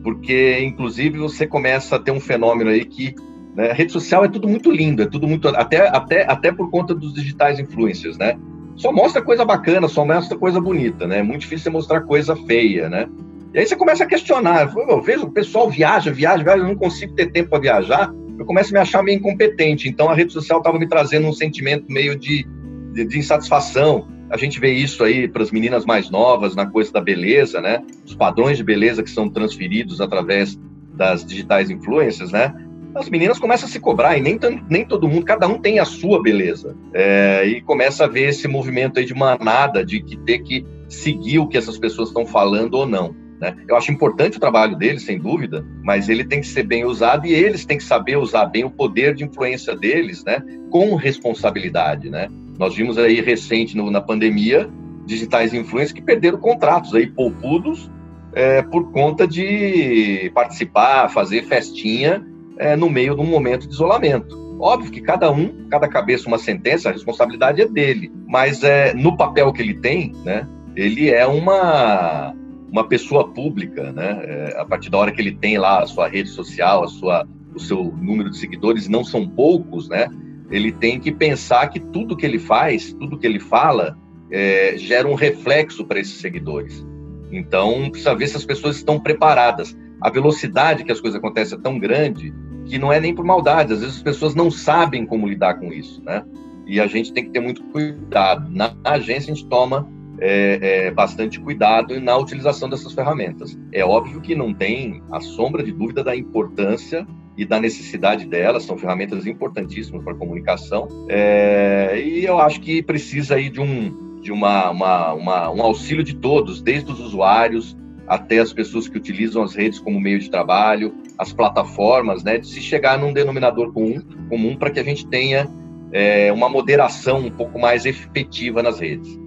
[0.04, 3.14] porque, inclusive, você começa a ter um fenômeno aí que
[3.56, 6.70] né, a rede social é tudo muito lindo, é tudo muito, até, até, até por
[6.70, 8.38] conta dos digitais influencers, né,
[8.76, 12.36] só mostra coisa bacana, só mostra coisa bonita, né, é muito difícil você mostrar coisa
[12.36, 13.08] feia, né,
[13.54, 16.76] e aí você começa a questionar, eu vejo o pessoal viaja, viaja, viaja, eu não
[16.76, 19.90] consigo ter tempo para viajar, eu começo a me achar meio incompetente.
[19.90, 22.48] Então a rede social estava me trazendo um sentimento meio de,
[22.94, 24.08] de, de insatisfação.
[24.30, 27.82] A gente vê isso aí para as meninas mais novas na coisa da beleza, né?
[28.06, 30.60] Os padrões de beleza que são transferidos através
[30.94, 32.54] das digitais influências, né?
[32.94, 35.86] As meninas começam a se cobrar e nem, nem todo mundo, cada um tem a
[35.86, 36.76] sua beleza.
[36.94, 41.40] É, e começa a ver esse movimento aí de manada, de que ter que seguir
[41.40, 43.16] o que essas pessoas estão falando ou não.
[43.40, 43.56] Né?
[43.68, 47.26] Eu acho importante o trabalho deles, sem dúvida, mas ele tem que ser bem usado
[47.26, 50.44] e eles têm que saber usar bem o poder de influência deles, né?
[50.70, 52.10] com responsabilidade.
[52.10, 52.28] Né?
[52.60, 54.70] Nós vimos aí recente no, na pandemia
[55.06, 57.90] digitais influências que perderam contratos aí poupudos
[58.34, 62.24] é, por conta de participar, fazer festinha
[62.58, 64.38] é, no meio de um momento de isolamento.
[64.60, 69.16] Óbvio que cada um, cada cabeça uma sentença, a responsabilidade é dele, mas é, no
[69.16, 70.46] papel que ele tem, né,
[70.76, 72.36] ele é uma
[72.72, 74.20] uma pessoa pública, né?
[74.24, 77.28] É, a partir da hora que ele tem lá a sua rede social, a sua,
[77.56, 80.08] o seu número de seguidores, não são poucos, né?
[80.52, 83.98] Ele tem que pensar que tudo que ele faz, tudo que ele fala,
[84.32, 86.86] é, gera um reflexo para esses seguidores.
[87.32, 89.78] Então, precisa ver se as pessoas estão preparadas.
[90.02, 92.34] A velocidade que as coisas acontecem é tão grande
[92.66, 95.74] que não é nem por maldade, às vezes as pessoas não sabem como lidar com
[95.74, 96.24] isso, né?
[96.68, 98.48] E a gente tem que ter muito cuidado.
[98.52, 99.90] Na agência a gente toma
[100.20, 103.58] é, é, bastante cuidado na utilização dessas ferramentas.
[103.72, 107.08] É óbvio que não tem a sombra de dúvida da importância
[107.40, 112.84] e da necessidade delas, são ferramentas importantíssimas para a comunicação, é, e eu acho que
[112.84, 117.78] precisa aí de um, de uma, uma, uma, um auxílio de todos, desde os usuários
[118.06, 122.48] até as pessoas que utilizam as redes como meio de trabalho, as plataformas, né, de
[122.48, 125.48] se chegar num denominador comum, comum para que a gente tenha
[125.94, 129.18] é, uma moderação um pouco mais efetiva nas redes.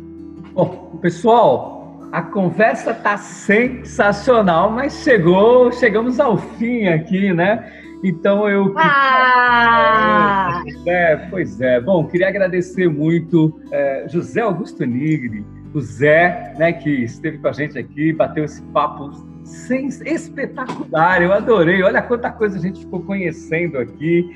[0.52, 7.81] Bom, pessoal, a conversa tá sensacional, mas chegou, chegamos ao fim aqui, né?
[8.02, 8.74] Então eu.
[8.76, 10.62] Ah!
[10.86, 11.80] É, pois é.
[11.80, 17.52] Bom, queria agradecer muito é, José Augusto Nigri, o Zé, né, que esteve com a
[17.52, 19.10] gente aqui, bateu esse papo
[19.44, 21.22] sem, espetacular.
[21.22, 21.82] Eu adorei.
[21.82, 24.30] Olha quanta coisa a gente ficou conhecendo aqui.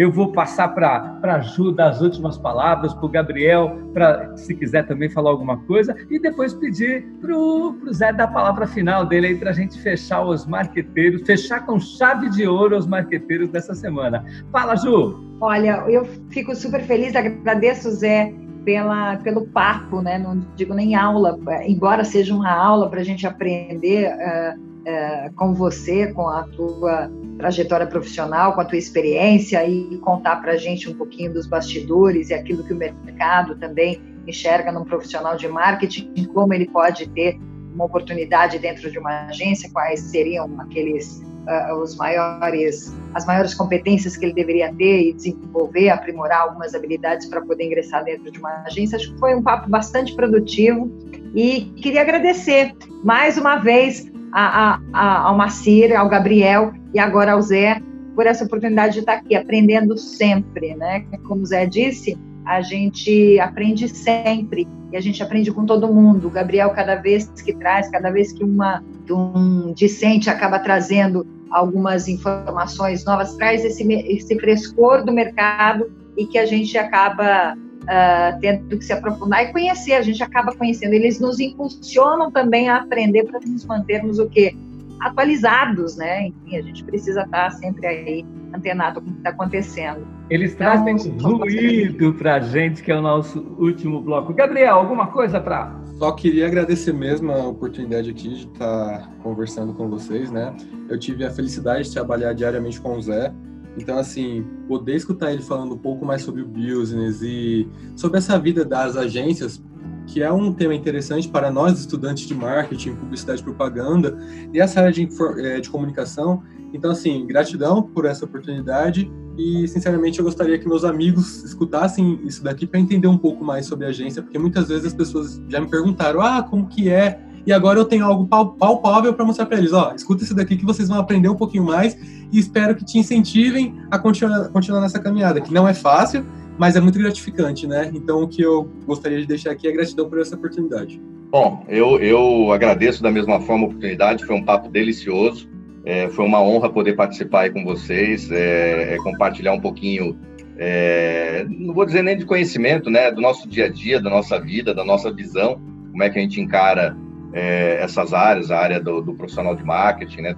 [0.00, 4.54] Eu vou passar para a Ju dar as últimas palavras, para o Gabriel, para se
[4.54, 9.04] quiser também falar alguma coisa, e depois pedir para o Zé dar a palavra final
[9.04, 13.50] dele aí para a gente fechar os marqueteiros, fechar com chave de ouro os marqueteiros
[13.50, 14.24] dessa semana.
[14.50, 15.22] Fala, Ju!
[15.38, 18.32] Olha, eu fico super feliz, agradeço, Zé,
[18.64, 20.16] pela, pelo papo, né?
[20.16, 24.10] não digo nem aula, embora seja uma aula para a gente aprender.
[24.14, 30.36] Uh, é, com você, com a tua trajetória profissional, com a tua experiência e contar
[30.36, 34.84] para a gente um pouquinho dos bastidores e aquilo que o mercado também enxerga num
[34.84, 37.38] profissional de marketing, como ele pode ter
[37.74, 44.16] uma oportunidade dentro de uma agência, quais seriam aqueles uh, os maiores as maiores competências
[44.16, 48.62] que ele deveria ter e desenvolver, aprimorar algumas habilidades para poder ingressar dentro de uma
[48.66, 48.96] agência.
[48.96, 50.90] Acho que foi um papo bastante produtivo
[51.34, 57.42] e queria agradecer mais uma vez a, a, ao Macir, ao Gabriel e agora ao
[57.42, 57.80] Zé
[58.14, 61.06] por essa oportunidade de estar aqui aprendendo sempre, né?
[61.26, 66.28] Como o Zé disse, a gente aprende sempre e a gente aprende com todo mundo.
[66.28, 72.08] O Gabriel, cada vez que traz, cada vez que uma, um discente acaba trazendo algumas
[72.08, 78.78] informações novas, traz esse, esse frescor do mercado e que a gente acaba uh, tendo
[78.78, 80.92] que se aprofundar e conhecer, a gente acaba conhecendo.
[80.92, 84.54] Eles nos impulsionam também a aprender para nos mantermos o quê?
[85.00, 86.28] Atualizados, né?
[86.28, 88.24] Enfim, a gente precisa estar sempre aí
[88.54, 90.06] antenado com o que está acontecendo.
[90.28, 94.34] Eles então, trazem ruído para a gente, que é o nosso último bloco.
[94.34, 99.86] Gabriel, alguma coisa para só queria agradecer mesmo a oportunidade aqui de estar conversando com
[99.86, 100.56] vocês, né?
[100.88, 103.30] Eu tive a felicidade de trabalhar diariamente com o Zé,
[103.76, 108.38] então, assim, poder escutar ele falando um pouco mais sobre o business e sobre essa
[108.38, 109.62] vida das agências,
[110.06, 114.18] que é um tema interessante para nós, estudantes de marketing, publicidade e propaganda,
[114.52, 115.08] e essa área de,
[115.38, 116.42] eh, de comunicação.
[116.72, 122.42] Então, assim, gratidão por essa oportunidade e, sinceramente, eu gostaria que meus amigos escutassem isso
[122.42, 125.60] daqui para entender um pouco mais sobre a agência, porque muitas vezes as pessoas já
[125.60, 129.58] me perguntaram, ah, como que é e agora eu tenho algo palpável para mostrar para
[129.58, 129.72] eles.
[129.72, 131.98] Ó, escuta isso daqui que vocês vão aprender um pouquinho mais
[132.32, 136.24] e espero que te incentivem a continuar, continuar nessa caminhada, que não é fácil,
[136.56, 137.90] mas é muito gratificante, né?
[137.92, 141.02] Então, o que eu gostaria de deixar aqui é gratidão por essa oportunidade.
[141.28, 145.48] Bom, eu, eu agradeço da mesma forma a oportunidade, foi um papo delicioso,
[145.84, 150.16] é, foi uma honra poder participar aí com vocês, é, é compartilhar um pouquinho,
[150.56, 154.38] é, não vou dizer nem de conhecimento, né, do nosso dia a dia, da nossa
[154.38, 156.96] vida, da nossa visão, como é que a gente encara
[157.32, 160.36] é, essas áreas, a área do, do, profissional de marketing, né?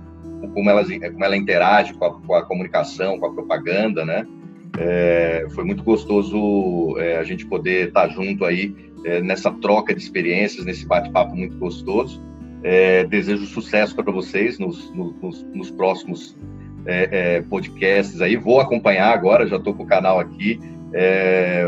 [0.54, 4.26] Como, elas, como ela interage com a, com a comunicação, com a propaganda, né?
[4.78, 8.74] É, foi muito gostoso é, a gente poder estar junto aí
[9.04, 12.20] é, nessa troca de experiências, nesse bate-papo muito gostoso.
[12.64, 16.36] É, desejo sucesso para vocês nos, nos, nos próximos
[16.86, 18.36] é, podcasts aí.
[18.36, 20.60] Vou acompanhar agora, já estou com o canal aqui,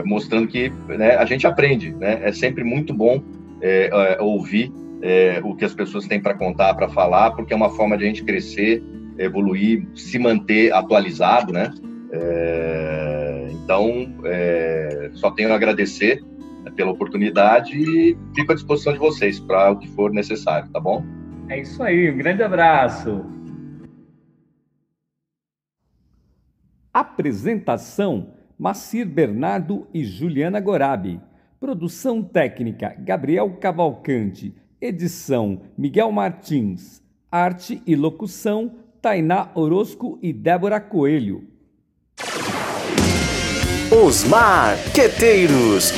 [0.05, 2.21] mostrando que né, a gente aprende, né?
[2.23, 3.23] É sempre muito bom
[4.21, 4.71] ouvir
[5.05, 8.05] é, o que as pessoas têm para contar, para falar, porque é uma forma de
[8.05, 8.83] a gente crescer,
[9.19, 11.71] evoluir, se manter atualizado, né?
[12.11, 16.25] É, então, é, só tenho a agradecer
[16.75, 21.05] pela oportunidade e fico à disposição de vocês para o que for necessário, tá bom?
[21.51, 23.27] É isso aí, um grande abraço.
[26.91, 31.21] Apresentação: Macir Bernardo e Juliana Gorabi.
[31.61, 34.64] Produção técnica: Gabriel Cavalcante.
[34.85, 37.01] Edição: Miguel Martins.
[37.33, 41.49] Arte e locução: Tainá Orosco e Débora Coelho.
[44.05, 45.91] Os Marqueteiros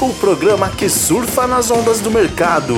[0.00, 2.74] o programa que surfa nas ondas do mercado.